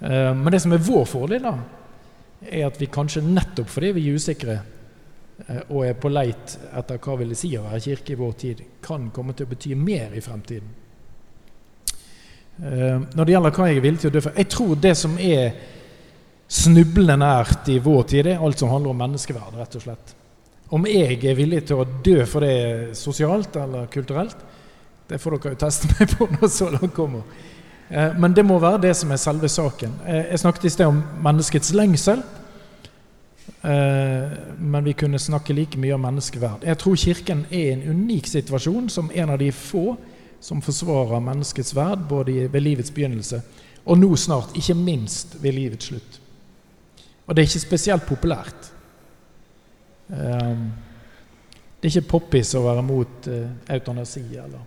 [0.01, 1.55] Eh, men det som er vår fordel, da,
[2.45, 4.57] er at vi kanskje nettopp fordi vi er usikre
[5.47, 8.35] eh, og er på leit etter hva vil det si å være kirke i vår
[8.43, 10.75] tid, kan komme til å bety mer i fremtiden.
[12.57, 14.93] Uh, når det gjelder hva jeg er villig til å dø for Jeg tror det
[14.97, 15.51] som er
[16.47, 20.13] snublende nært i vår tid, er alt som handler om menneskeverd, rett og slett.
[20.73, 24.39] Om jeg er villig til å dø for det sosialt eller kulturelt,
[25.07, 27.23] det får dere jo teste meg på når så langt kommer.
[27.89, 29.93] Eh, men det må være det som er selve saken.
[30.05, 32.23] Eh, jeg snakket i sted om menneskets lengsel.
[33.63, 36.67] Eh, men vi kunne snakke like mye om menneskeverd.
[36.67, 39.95] Jeg tror Kirken er i en unik situasjon som en av de få
[40.43, 43.41] som forsvarer menneskets verd både ved livets begynnelse
[43.87, 46.19] og nå snart, ikke minst, ved livets slutt.
[47.27, 48.71] Og det er ikke spesielt populært.
[50.07, 54.63] Det er ikke poppis å være mot eutanasi eller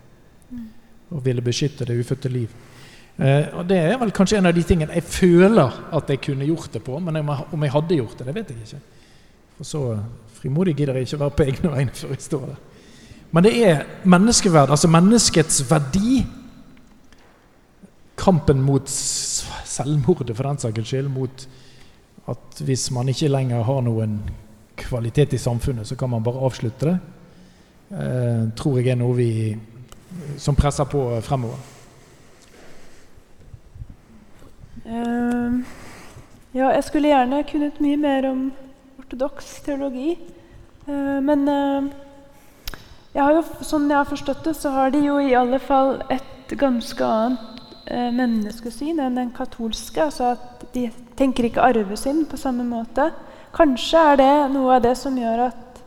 [1.11, 2.51] å ville beskytte det ufødte liv.
[3.21, 6.47] Uh, og Det er vel kanskje en av de tingene jeg føler at jeg kunne
[6.47, 6.97] gjort det på.
[6.99, 8.81] Men om jeg hadde gjort det, det vet jeg ikke.
[9.57, 9.81] For så
[10.39, 12.61] frimodig gidder jeg ikke være på egne vegne før jeg står der.
[13.31, 16.23] Men det er menneskeverd, altså menneskets verdi.
[18.19, 21.07] Kampen mot selvmordet, for den saks skyld.
[21.13, 21.45] Mot
[22.29, 24.19] at hvis man ikke lenger har noen
[24.77, 26.97] kvalitet i samfunnet, så kan man bare avslutte det.
[27.91, 29.31] Eh, tror jeg er noe vi
[30.37, 31.59] som presser på fremover.
[34.81, 35.61] Uh,
[36.55, 38.45] ja, jeg skulle gjerne kunnet mye mer om
[38.99, 40.17] ortodoks teologi.
[40.87, 41.91] Uh, men uh,
[43.13, 45.99] jeg har jo, sånn jeg har forstått det, så har de jo i alle fall
[46.11, 50.03] et ganske annet eh, menneskesyn enn den katolske.
[50.05, 50.87] Altså at de
[51.19, 53.09] tenker ikke arvesynd på samme måte.
[53.55, 55.81] Kanskje er det noe av det som gjør at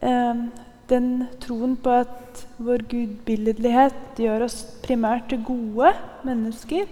[0.00, 0.46] eh,
[0.88, 1.10] den
[1.42, 5.92] troen på at vår gudbilledlighet gjør oss primært til gode
[6.26, 6.88] mennesker,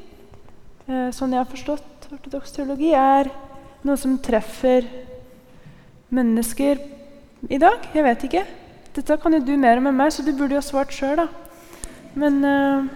[0.86, 3.30] eh, sånn jeg har forstått ortodoks teologi, er
[3.86, 4.84] noe som treffer
[6.12, 6.82] mennesker
[7.48, 7.88] i dag.
[7.94, 8.44] Jeg vet ikke.
[8.96, 11.16] Dette kan jo du mer om enn meg, så du burde jo ha svart sjøl,
[11.24, 11.26] da.
[12.16, 12.92] Men eh,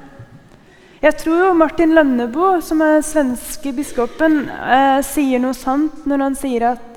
[1.01, 6.67] jeg tror Martin Lønneboe, som er svenske biskopen, eh, sier noe sant når han sier
[6.75, 6.91] at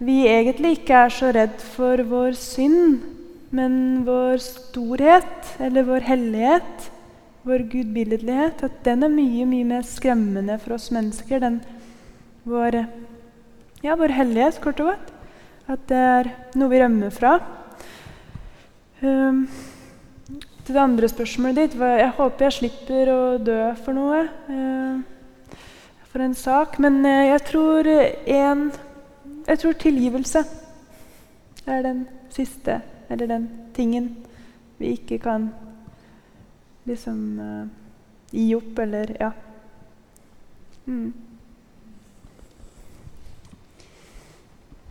[0.00, 3.00] vi egentlig ikke er så redd for vår synd,
[3.52, 6.90] men vår storhet, eller vår hellighet,
[7.48, 11.40] vår gudbilledlighet, at den er mye, mye mer skremmende for oss mennesker.
[11.40, 11.58] Den
[12.44, 12.82] vår,
[13.84, 15.12] ja, vår hellighet, kort og godt.
[15.70, 17.38] At det er noe vi rømmer fra.
[19.00, 19.46] Um,
[20.70, 24.20] til det andre spørsmålet ditt Jeg håper jeg slipper å dø for noe.
[24.54, 25.00] eh,
[26.12, 26.78] for en sak.
[26.78, 28.70] Men eh, jeg tror en
[29.48, 30.44] Jeg tror tilgivelse
[31.66, 34.16] er den siste, eller den tingen
[34.78, 35.50] vi ikke kan
[36.86, 37.66] liksom eh,
[38.30, 39.32] gi opp, eller Ja.
[40.86, 41.12] Mm.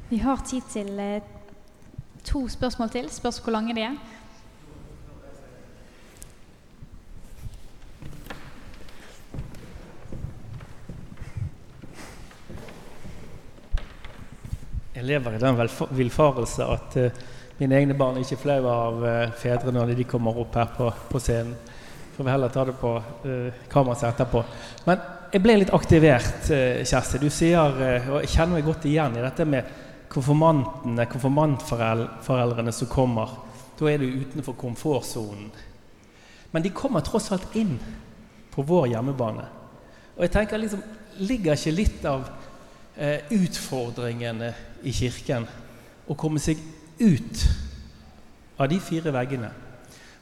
[0.10, 1.22] Vi har tid til
[2.24, 3.10] to spørsmål til.
[3.10, 4.19] Spørs hvor lange de er.
[15.00, 15.56] Jeg lever i den
[15.96, 17.20] villfarelse at uh,
[17.56, 20.90] mine egne barn er ikke flau av uh, fedre når de kommer opp her på,
[21.08, 21.54] på scenen.
[22.18, 24.42] Får vi heller ta det på uh, kameraet etterpå.
[24.90, 27.22] Men jeg ble litt aktivert, uh, Kjersti.
[27.24, 29.72] Du sier, uh, og jeg kjenner meg godt igjen i dette med
[30.12, 33.38] konfirmantene, konfirmantforeldrene som kommer.
[33.80, 35.48] Da er du utenfor komfortsonen.
[36.52, 37.78] Men de kommer tross alt inn
[38.52, 39.48] på vår hjemmebane.
[40.18, 40.84] Og jeg tenker liksom,
[41.24, 42.49] ligger ikke litt av eh,
[43.32, 45.48] utfordringene i kirken
[46.10, 46.60] å komme seg
[47.00, 47.44] ut
[48.60, 49.52] av de fire veggene?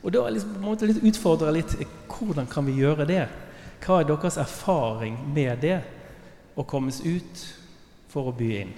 [0.04, 3.26] Og da liksom en måte litt utfordre litt eh, hvordan kan vi gjøre det?
[3.84, 5.80] Hva er deres erfaring med det?
[6.58, 7.42] Å kommes ut
[8.10, 8.76] for å by inn?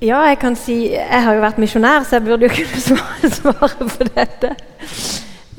[0.00, 3.30] Ja, jeg kan si Jeg har jo vært misjonær, så jeg burde jo kunne svare,
[3.34, 4.54] svare på dette.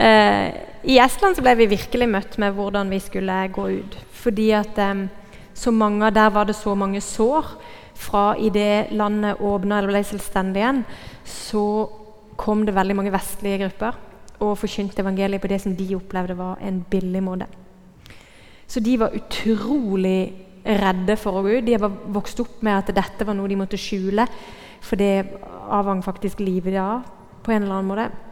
[0.01, 3.97] Eh, I Estland ble vi virkelig møtt med hvordan vi skulle gå ut.
[4.17, 5.07] Fordi at um,
[5.77, 7.45] mange, der var det så mange sår
[8.01, 10.79] fra i det landet åpna eller ble selvstendig igjen,
[11.25, 11.65] så
[12.37, 13.99] kom det veldig mange vestlige grupper
[14.41, 17.45] og forkynte evangeliet på det som de opplevde var en billig måte.
[18.65, 20.31] Så de var utrolig
[20.65, 21.67] redde for å gå ut.
[21.67, 24.25] De var vokst opp med at dette var noe de måtte skjule,
[24.81, 25.27] for det
[25.69, 27.05] avhang faktisk livet av
[27.45, 28.30] på en eller annen måte.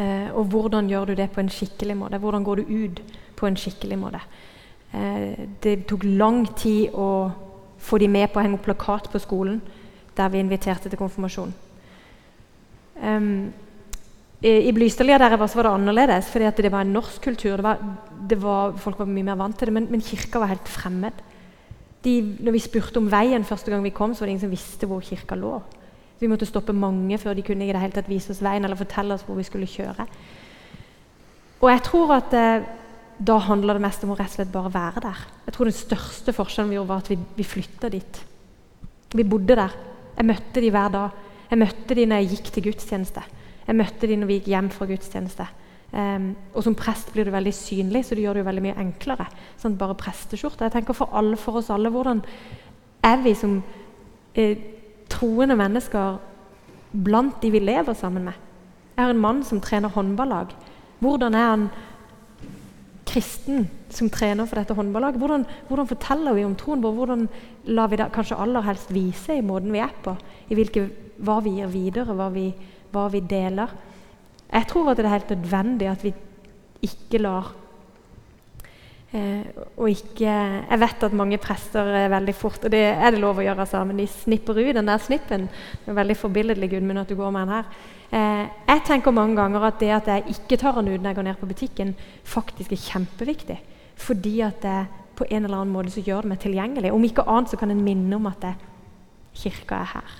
[0.00, 2.20] Eh, og hvordan gjør du det på en skikkelig måte?
[2.22, 3.02] Hvordan går du ut
[3.36, 4.20] på en skikkelig måte?
[4.94, 7.30] Eh, det tok lang tid å
[7.80, 9.60] få de med på å henge opp plakat på skolen
[10.16, 11.52] der vi inviterte til konfirmasjon.
[13.00, 13.52] Um,
[14.44, 17.56] i, Blystadlia der jeg var, så var det annerledes, fordi det var en norsk kultur.
[17.56, 17.80] Det var,
[18.28, 21.22] det var, folk var mye mer vant til det, men, men kirka var helt fremmed.
[22.04, 24.52] De, når vi spurte om veien første gang vi kom, så var det ingen som
[24.52, 25.58] visste hvor kirka lå.
[26.20, 28.78] Vi måtte stoppe mange før de kunne i det hele tatt vise oss veien eller
[28.78, 30.06] fortelle oss hvor vi skulle kjøre.
[31.60, 32.66] Og jeg tror at eh,
[33.20, 35.24] da handler det mest om å rett og slett bare være der.
[35.46, 38.20] Jeg tror Den største forskjellen vi gjorde, var at vi, vi flytta dit.
[39.12, 39.74] Vi bodde der.
[40.16, 41.18] Jeg møtte de hver dag.
[41.50, 43.24] Jeg møtte de når jeg gikk til gudstjeneste.
[43.66, 45.46] Jeg møtte de når vi gikk hjem fra gudstjeneste.
[45.90, 48.80] Um, og som prest blir du veldig synlig, så det gjør det jo veldig mye
[48.80, 49.26] enklere.
[49.58, 50.68] Sånn, bare presteskjorte.
[50.68, 52.22] Jeg tenker for, alle, for oss alle, hvordan
[53.08, 53.56] er vi som
[54.38, 54.60] eh,
[55.10, 56.18] troende mennesker
[56.90, 58.38] blant de vi lever sammen med?
[58.96, 60.52] Jeg har en mann som trener håndballag.
[61.00, 61.68] Hvordan er han
[63.10, 65.18] kristen som trener for dette håndballaget?
[65.18, 66.96] Hvordan, hvordan, forteller vi om troen vår?
[66.98, 67.28] Hvordan
[67.74, 70.14] lar vi det kanskje aller helst vise i måten vi er på?
[70.50, 70.88] I hvilke,
[71.18, 72.50] hva vi gir videre, hva vi,
[72.92, 73.72] hva vi deler?
[74.50, 76.14] Jeg tror at det er helt nødvendig at vi
[76.86, 77.52] ikke lar
[79.10, 79.42] Eh,
[79.74, 80.30] og ikke
[80.70, 83.64] Jeg vet at mange prester er veldig fort Og det er det lov å gjøre,
[83.64, 85.48] altså, men de snipper ut den der snippen.
[85.82, 87.72] Det er veldig forbilledlig, Gudmund, at du går med den her.
[88.10, 91.18] Eh, jeg tenker mange ganger at det at jeg ikke tar den ut når jeg
[91.18, 91.92] går ned på butikken,
[92.24, 93.58] faktisk er kjempeviktig.
[93.98, 94.78] Fordi at det,
[95.18, 96.92] på en eller annen måte så gjør det meg tilgjengelig.
[96.94, 98.54] Om ikke annet så kan en minne om at det,
[99.34, 100.16] kirka er her.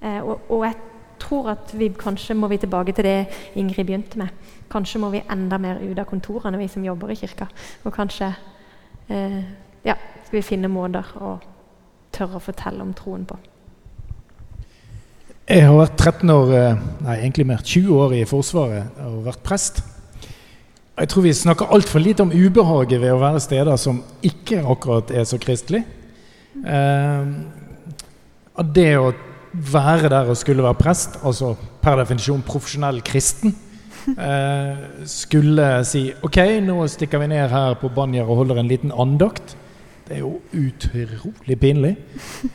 [0.00, 0.76] Eh, og, og jeg
[1.20, 3.18] tror at vi kanskje må vi tilbake til det
[3.60, 4.32] Ingrid begynte med.
[4.70, 7.48] Kanskje må vi enda mer ut av kontorene, vi som jobber i kirka.
[7.84, 8.32] Og kanskje
[9.08, 9.40] eh,
[9.84, 11.36] ja, skal vi finne måter å
[12.14, 13.38] tørre å fortelle om troen på.
[15.50, 19.42] Jeg har vært 13 år, eh, nei egentlig mer 20 år i Forsvaret og vært
[19.42, 19.80] prest.
[21.00, 25.10] Jeg tror vi snakker altfor lite om ubehaget ved å være steder som ikke akkurat
[25.10, 25.82] er så kristelig.
[26.60, 27.26] Eh,
[28.74, 29.10] det å
[29.52, 33.56] være der og skulle være prest, altså per definisjon profesjonell kristen,
[34.26, 34.76] eh,
[35.08, 39.56] skulle si ok, nå stikker vi ned her på Banjer og holder en liten andakt.
[40.08, 41.92] Det er jo utrolig pinlig.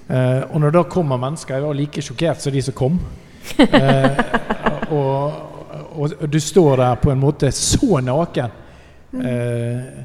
[0.10, 3.00] Eh, og når da kommer mennesker Jeg var like sjokkert som de som kom.
[3.60, 4.18] Eh,
[4.92, 5.34] og,
[5.96, 8.52] og, du står der på en måte så naken.
[9.16, 10.04] Eh,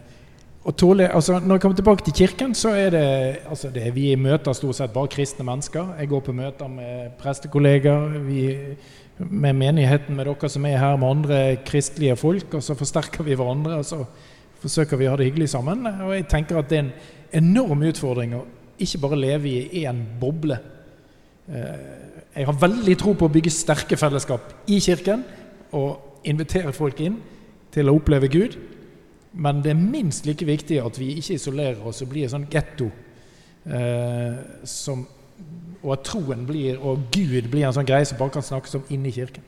[0.64, 4.14] og tåle, altså Når jeg kommer tilbake til kirken, så er det, altså det Vi
[4.14, 5.94] møter stort sett bare kristne mennesker.
[5.98, 8.56] Jeg går på møter med prestekollegaer, vi,
[9.18, 12.54] med menigheten, med dere som er her, med andre kristelige folk.
[12.54, 14.04] Og så forsterker vi hverandre og så
[14.60, 15.86] forsøker vi å ha det hyggelig sammen.
[15.86, 16.92] Og jeg tenker at det er en
[17.42, 18.44] enorm utfordring å
[18.80, 20.58] ikke bare leve i én boble.
[21.48, 21.80] Eh,
[22.36, 25.24] jeg har veldig tro på å bygge sterke fellesskap i kirken
[25.72, 27.16] og invitere folk inn
[27.72, 28.58] til å oppleve Gud.
[29.32, 32.48] Men det er minst like viktig at vi ikke isolerer oss og blir en sånn
[32.50, 32.90] getto.
[33.70, 34.40] Eh,
[35.80, 38.88] og at troen blir, og Gud blir en sånn greie som bare kan snakkes om
[38.92, 39.44] inni kirken.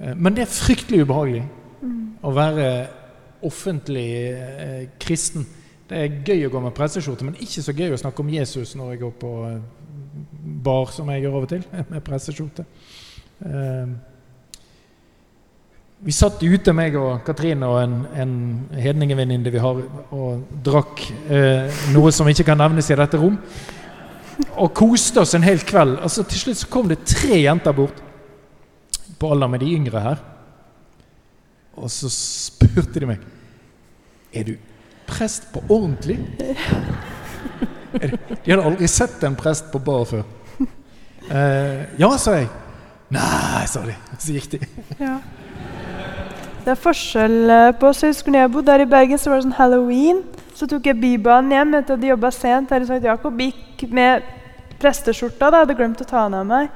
[0.00, 1.44] Eh, men det er fryktelig ubehagelig
[1.82, 2.00] mm.
[2.24, 2.70] å være
[3.44, 5.46] offentlig eh, kristen.
[5.88, 8.72] Det er gøy å gå med presseskjorte, men ikke så gøy å snakke om Jesus
[8.78, 9.60] når jeg går på eh,
[10.64, 12.66] bar, som jeg gjør av og til, med presseskjorte.
[13.44, 13.94] Eh,
[16.04, 18.32] vi satt ute, meg og Katrine og en, en
[18.76, 19.78] hedningevenninne vi har,
[20.12, 21.00] og drakk
[21.32, 23.38] eh, noe som ikke kan nevnes i dette rom.
[24.60, 25.96] Og koste oss en hel kveld.
[26.04, 28.02] Altså, til slutt så kom det tre jenter bort,
[29.16, 30.20] på alder med de yngre her.
[31.80, 33.22] Og så spurte de meg
[34.34, 34.52] Er du
[35.08, 36.18] prest på ordentlig?
[37.94, 40.24] De hadde aldri sett en prest på bar før.
[41.24, 42.50] Eh, ja, sa jeg.
[43.14, 43.94] Nei, sa de.
[44.20, 44.58] Så gikk de.
[44.98, 45.16] Ja.
[46.64, 48.00] Det er forskjell eh, på oss.
[48.00, 50.22] jeg husker når jeg bodde der i Bergen, så var det sånn halloween.
[50.56, 53.04] Så tok jeg Bybanen hjem etter at de jobba sent her i St.
[53.04, 53.40] Jakob.
[53.42, 54.24] Gikk med
[54.80, 55.50] presteskjorta.
[55.50, 56.70] da, Hadde glemt å ta den av meg.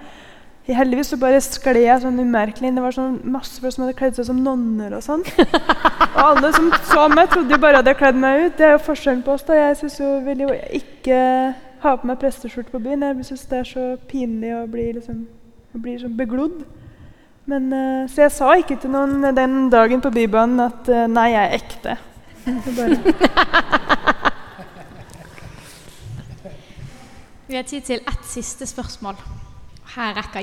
[0.68, 2.76] Heldigvis så bare skled jeg sånn umerkelig inn.
[2.76, 5.24] Det var sånn masse folk som hadde kledd seg som nonner og sånn.
[5.24, 8.58] Og alle som så meg, trodde jo bare at jeg kledd meg ut.
[8.58, 9.46] Det er jo forskjellen på oss.
[9.48, 9.56] da.
[9.56, 10.50] Jeg synes jo vil jo
[10.82, 11.22] ikke
[11.86, 13.08] ha på meg presteskjorte på byen.
[13.08, 15.24] Jeg syns det er så pinlig å bli liksom,
[15.72, 16.60] å bli sånn beglodd.
[17.48, 21.30] Men, uh, så jeg sa ikke til noen den dagen på Bybanen at uh, nei,
[21.32, 21.96] jeg er ekte.
[27.48, 29.16] Vi har tid til ett siste spørsmål.
[29.94, 30.40] Her rekker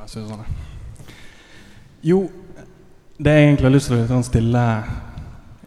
[0.00, 0.44] ha, Susanne.
[2.02, 2.30] Jo,
[3.18, 4.62] det jeg egentlig har lyst til å stille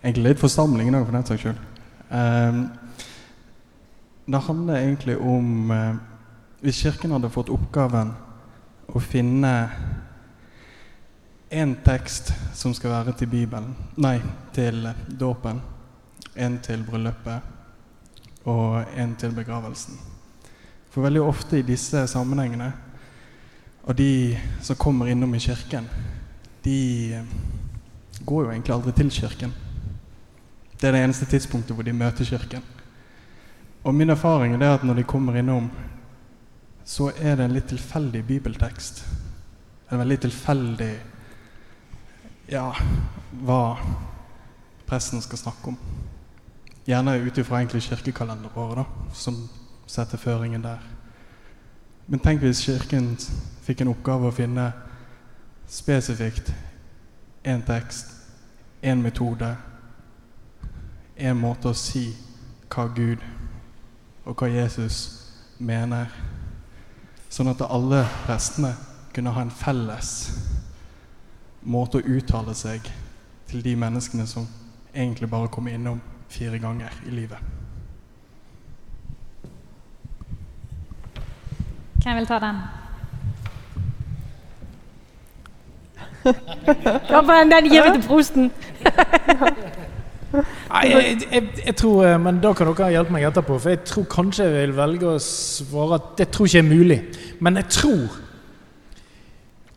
[0.06, 1.62] egentlig litt forsamlingen òg, for den saks skyld.
[2.10, 2.60] Um,
[4.26, 5.96] det handler egentlig om uh,
[6.62, 8.12] Hvis Kirken hadde fått oppgaven
[8.94, 9.52] å finne
[11.50, 14.20] én tekst som skal være til Bibelen Nei,
[14.54, 14.88] til
[15.20, 15.62] dåpen,
[16.36, 19.98] en til bryllupet og en til begravelsen.
[20.94, 22.72] For veldig ofte i disse sammenhengene,
[23.86, 25.90] og de som kommer innom i kirken,
[26.66, 27.22] de
[28.26, 29.54] går jo egentlig aldri til kirken.
[30.86, 32.62] Det er det eneste tidspunktet hvor de møter Kirken.
[33.84, 35.72] Og min erfaring er at når de kommer innom,
[36.86, 39.02] så er det en litt tilfeldig bibeltekst.
[39.90, 40.92] En veldig tilfeldig
[42.54, 42.68] ja,
[43.42, 43.60] hva
[44.86, 45.82] presten skal snakke om.
[46.86, 49.50] Gjerne ut ifra kirkekalenderåret, da, som
[49.88, 50.86] setter føringen der.
[52.06, 53.16] Men tenk hvis Kirken
[53.66, 54.72] fikk en oppgave å finne
[55.66, 56.54] spesifikt
[57.44, 58.06] én tekst,
[58.84, 59.56] én metode,
[61.16, 62.10] en måte å si
[62.72, 63.24] hva Gud
[64.26, 65.00] og hva Jesus
[65.58, 66.12] mener.
[67.30, 68.74] Sånn at alle prestene
[69.16, 70.12] kunne ha en felles
[71.66, 72.86] måte å uttale seg
[73.50, 74.48] til de menneskene som
[74.94, 77.40] egentlig bare kommer innom fire ganger i livet.
[82.04, 82.60] Hvem vil ta den?
[87.10, 88.52] Kom på den, den gir vi til prosten.
[90.70, 93.58] Nei, jeg, jeg, jeg tror, eh, men Da kan dere hjelpe meg etterpå.
[93.62, 97.00] For jeg tror kanskje jeg vil velge å svare at det tror ikke er mulig.
[97.40, 98.22] Men jeg tror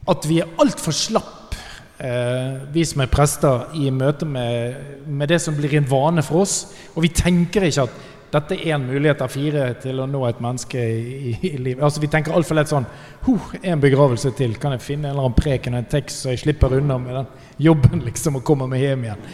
[0.09, 1.57] at vi er altfor slapp,
[2.01, 6.47] eh, vi som er prester, i møte med, med det som blir en vane for
[6.47, 6.61] oss.
[6.95, 10.41] Og vi tenker ikke at dette er en mulighet av fire til å nå et
[10.45, 11.83] menneske i, i, livet.
[11.85, 12.85] Altså Vi tenker altfor lett sånn
[13.25, 14.57] huh, En begravelse til.
[14.61, 17.17] Kan jeg finne en eller annen preken og en tekst så jeg slipper unna med
[17.17, 17.31] den
[17.71, 19.25] jobben liksom og kommer meg hjem igjen?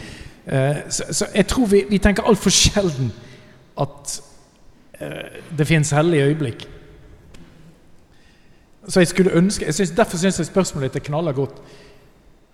[0.45, 3.09] Eh, så, så, jeg tror vi, vi tenker altfor sjelden
[3.81, 4.19] at
[4.99, 6.67] eh, det finnes hellige øyeblikk.
[8.87, 11.57] Så jeg skulle ønske, jeg synes, Derfor syns jeg spørsmålet ditt er knalla godt.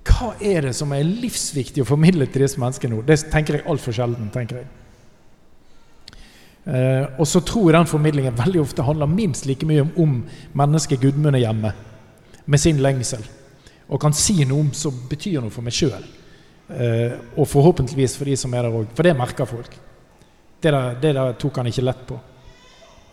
[0.07, 3.01] Hva er det som er livsviktig å formidle til disse menneskene nå?
[3.05, 4.31] Det tenker jeg altfor sjelden.
[4.33, 4.69] tenker jeg.
[6.65, 10.17] Eh, og så tror jeg den formidlingen veldig ofte handler minst like mye om, om
[10.53, 11.73] mennesket Gudmund er hjemme,
[12.45, 13.23] med sin lengsel.
[13.89, 16.05] Og kan si noe om som betyr noe for meg sjøl.
[16.71, 18.91] Eh, og forhåpentligvis for de som er der òg.
[18.95, 19.73] For det merker folk.
[20.61, 22.19] Det der, det der, tok han ikke lett på.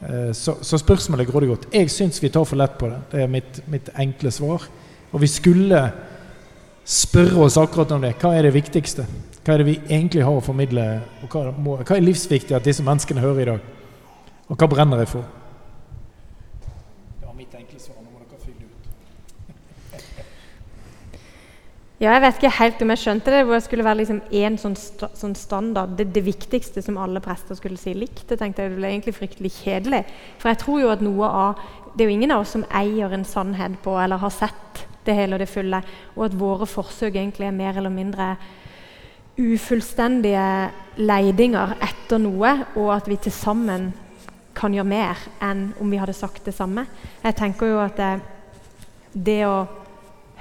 [0.03, 1.67] Eh, så, så, spørsmålet er grådig godt.
[1.75, 3.01] Jeg syns vi tar for lett på det.
[3.13, 4.69] Det er mitt, mitt enkle svar.
[5.13, 5.81] Og vi skulle
[6.85, 8.15] spørre oss akkurat om det.
[8.21, 9.07] Hva er det viktigste?
[9.45, 10.85] Hva er det vi egentlig har å formidle?
[11.25, 13.67] Og hva, må, hva er livsviktig at disse menneskene hører i dag?
[14.49, 15.25] Og hva brenner jeg for?
[17.19, 17.97] Det var mitt enkle svar.
[18.05, 18.85] Nå må dere fylle ut.
[21.99, 23.39] Ja, jeg vet ikke helt om jeg skjønte det.
[23.45, 27.19] hvor det skulle være liksom en sånn, st sånn standard, det, det, viktigste som alle
[27.19, 28.23] prester skulle si likt.
[28.29, 30.05] Det tenkte jeg det ble egentlig fryktelig kjedelig.
[30.39, 31.67] For jeg tror jo at noe av
[31.99, 35.17] Det er jo ingen av oss som eier en sannhet på eller har sett det
[35.17, 35.81] hele og det fulle,
[36.15, 38.37] og at våre forsøk egentlig er mer eller mindre
[39.39, 40.45] ufullstendige
[41.01, 43.89] leidinger etter noe, og at vi til sammen
[44.55, 46.87] kan gjøre mer enn om vi hadde sagt det samme.
[47.25, 48.13] Jeg tenker jo at det,
[49.15, 49.57] det å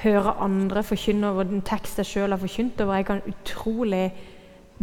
[0.03, 4.11] høre andre forkynne over den tekst jeg sjøl har forkynt over, er kan utrolig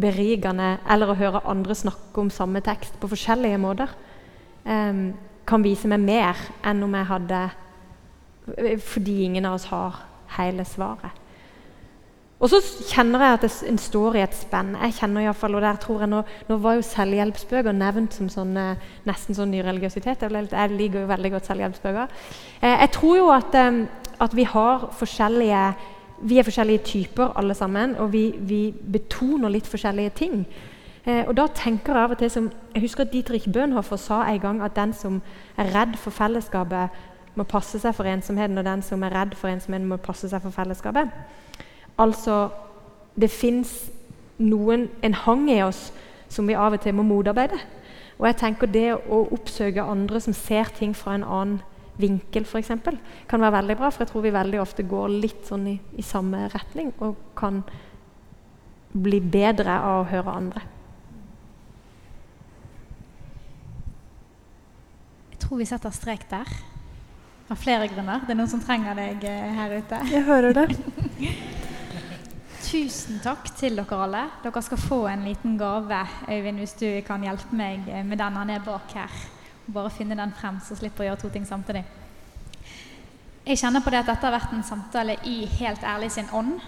[0.01, 0.77] berigende.
[0.91, 3.93] Eller å høre andre snakke om samme tekst på forskjellige måter.
[4.65, 5.13] Um,
[5.47, 7.41] kan vise meg mer enn om jeg hadde
[8.81, 9.99] Fordi ingen av oss har
[10.37, 11.21] hele svaret.
[12.45, 12.59] Og så
[12.91, 14.75] kjenner jeg at en står i et spenn.
[14.77, 16.19] Jeg kjenner i hvert fall, og der tror jeg Nå,
[16.51, 18.53] nå var jo selvhjelpsbøker nevnt som sånn,
[19.09, 20.27] nesten sånn ny religiøsitet.
[20.27, 22.13] Jeg liker jo veldig godt selvhjelpsbøker.
[22.61, 23.79] Eh, jeg tror jo at, eh,
[24.25, 25.67] at, vi har forskjellige
[26.25, 30.45] vi er forskjellige typer alle sammen, og vi, vi betoner litt forskjellige ting.
[31.05, 34.23] Eh, og da tenker Jeg av og til som, jeg husker at Dietrich Bøhnhofer sa
[34.31, 35.21] en gang at den som
[35.59, 37.03] er redd for fellesskapet,
[37.35, 40.43] må passe seg for ensomheten, og den som er redd for ensomheten, må passe seg
[40.43, 41.11] for fellesskapet.
[41.99, 42.49] Altså
[43.21, 43.91] det fins
[45.03, 45.93] en hang i oss
[46.29, 47.59] som vi av og til må motarbeide.
[48.19, 51.61] Og jeg tenker det å oppsøke andre som ser ting fra en annen
[52.01, 52.71] vinkel, f.eks.,
[53.29, 53.91] kan være veldig bra.
[53.91, 57.63] For jeg tror vi veldig ofte går litt sånn i, i samme retning og kan
[58.95, 60.63] bli bedre av å høre andre.
[65.35, 66.55] Jeg tror vi setter strek der.
[67.53, 68.23] Av flere grunner.
[68.25, 70.01] Det er noen som trenger deg eh, her ute.
[70.09, 70.69] Jeg hører det.
[72.65, 74.23] Tusen takk til dere alle.
[74.43, 76.01] Dere skal få en liten gave,
[76.31, 78.41] Øyvind, hvis du kan hjelpe meg med den.
[78.41, 79.19] Han er bak her.
[79.67, 81.85] Bare finne den frem, så slipper å gjøre to ting samtidig.
[83.45, 86.59] Jeg kjenner på det at dette har vært en samtale i helt ærlig sin ånd.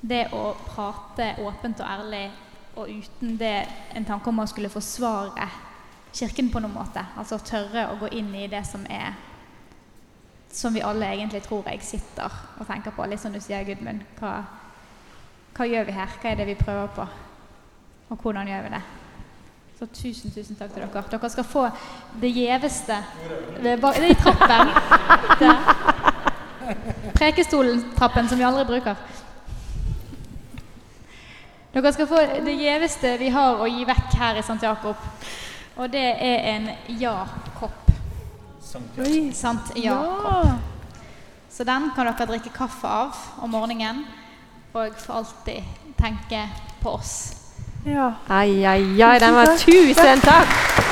[0.00, 2.24] Det å prate åpent og ærlig
[2.74, 3.54] og uten det
[3.94, 5.48] en tanke om å skulle forsvare
[6.14, 7.02] Kirken på noen måte.
[7.18, 9.16] Altså tørre å gå inn i det som er
[10.54, 12.30] Som vi alle egentlig tror jeg sitter
[12.60, 13.06] og tenker på.
[13.10, 14.04] Litt som du sier, Gudmund.
[14.20, 14.36] Hva,
[15.56, 16.12] hva gjør vi her?
[16.22, 17.06] Hva er det vi prøver på?
[18.14, 18.82] Og hvordan gjør vi det?
[19.78, 21.02] Så tusen, tusen takk til dere.
[21.10, 21.64] Dere skal få
[22.22, 22.98] det gjeveste
[23.62, 24.70] Det er i trappen.
[27.18, 28.96] Prekestolen-trappen som vi aldri bruker.
[31.74, 34.60] Dere skal få det gjeveste vi har å gi vekk her i St.
[34.62, 34.96] Jakob.
[35.74, 36.70] Og det er en
[37.00, 37.90] ja-kopp.
[38.62, 40.70] Sant ja-kopp.
[41.50, 44.04] Så den kan dere drikke kaffe av om morgenen
[44.74, 45.62] og for alltid
[45.98, 46.48] tenke
[46.82, 47.43] på oss.
[47.84, 48.14] Ja.
[48.28, 49.18] Ai, ai, ai.
[49.20, 50.83] Den var tusen takk!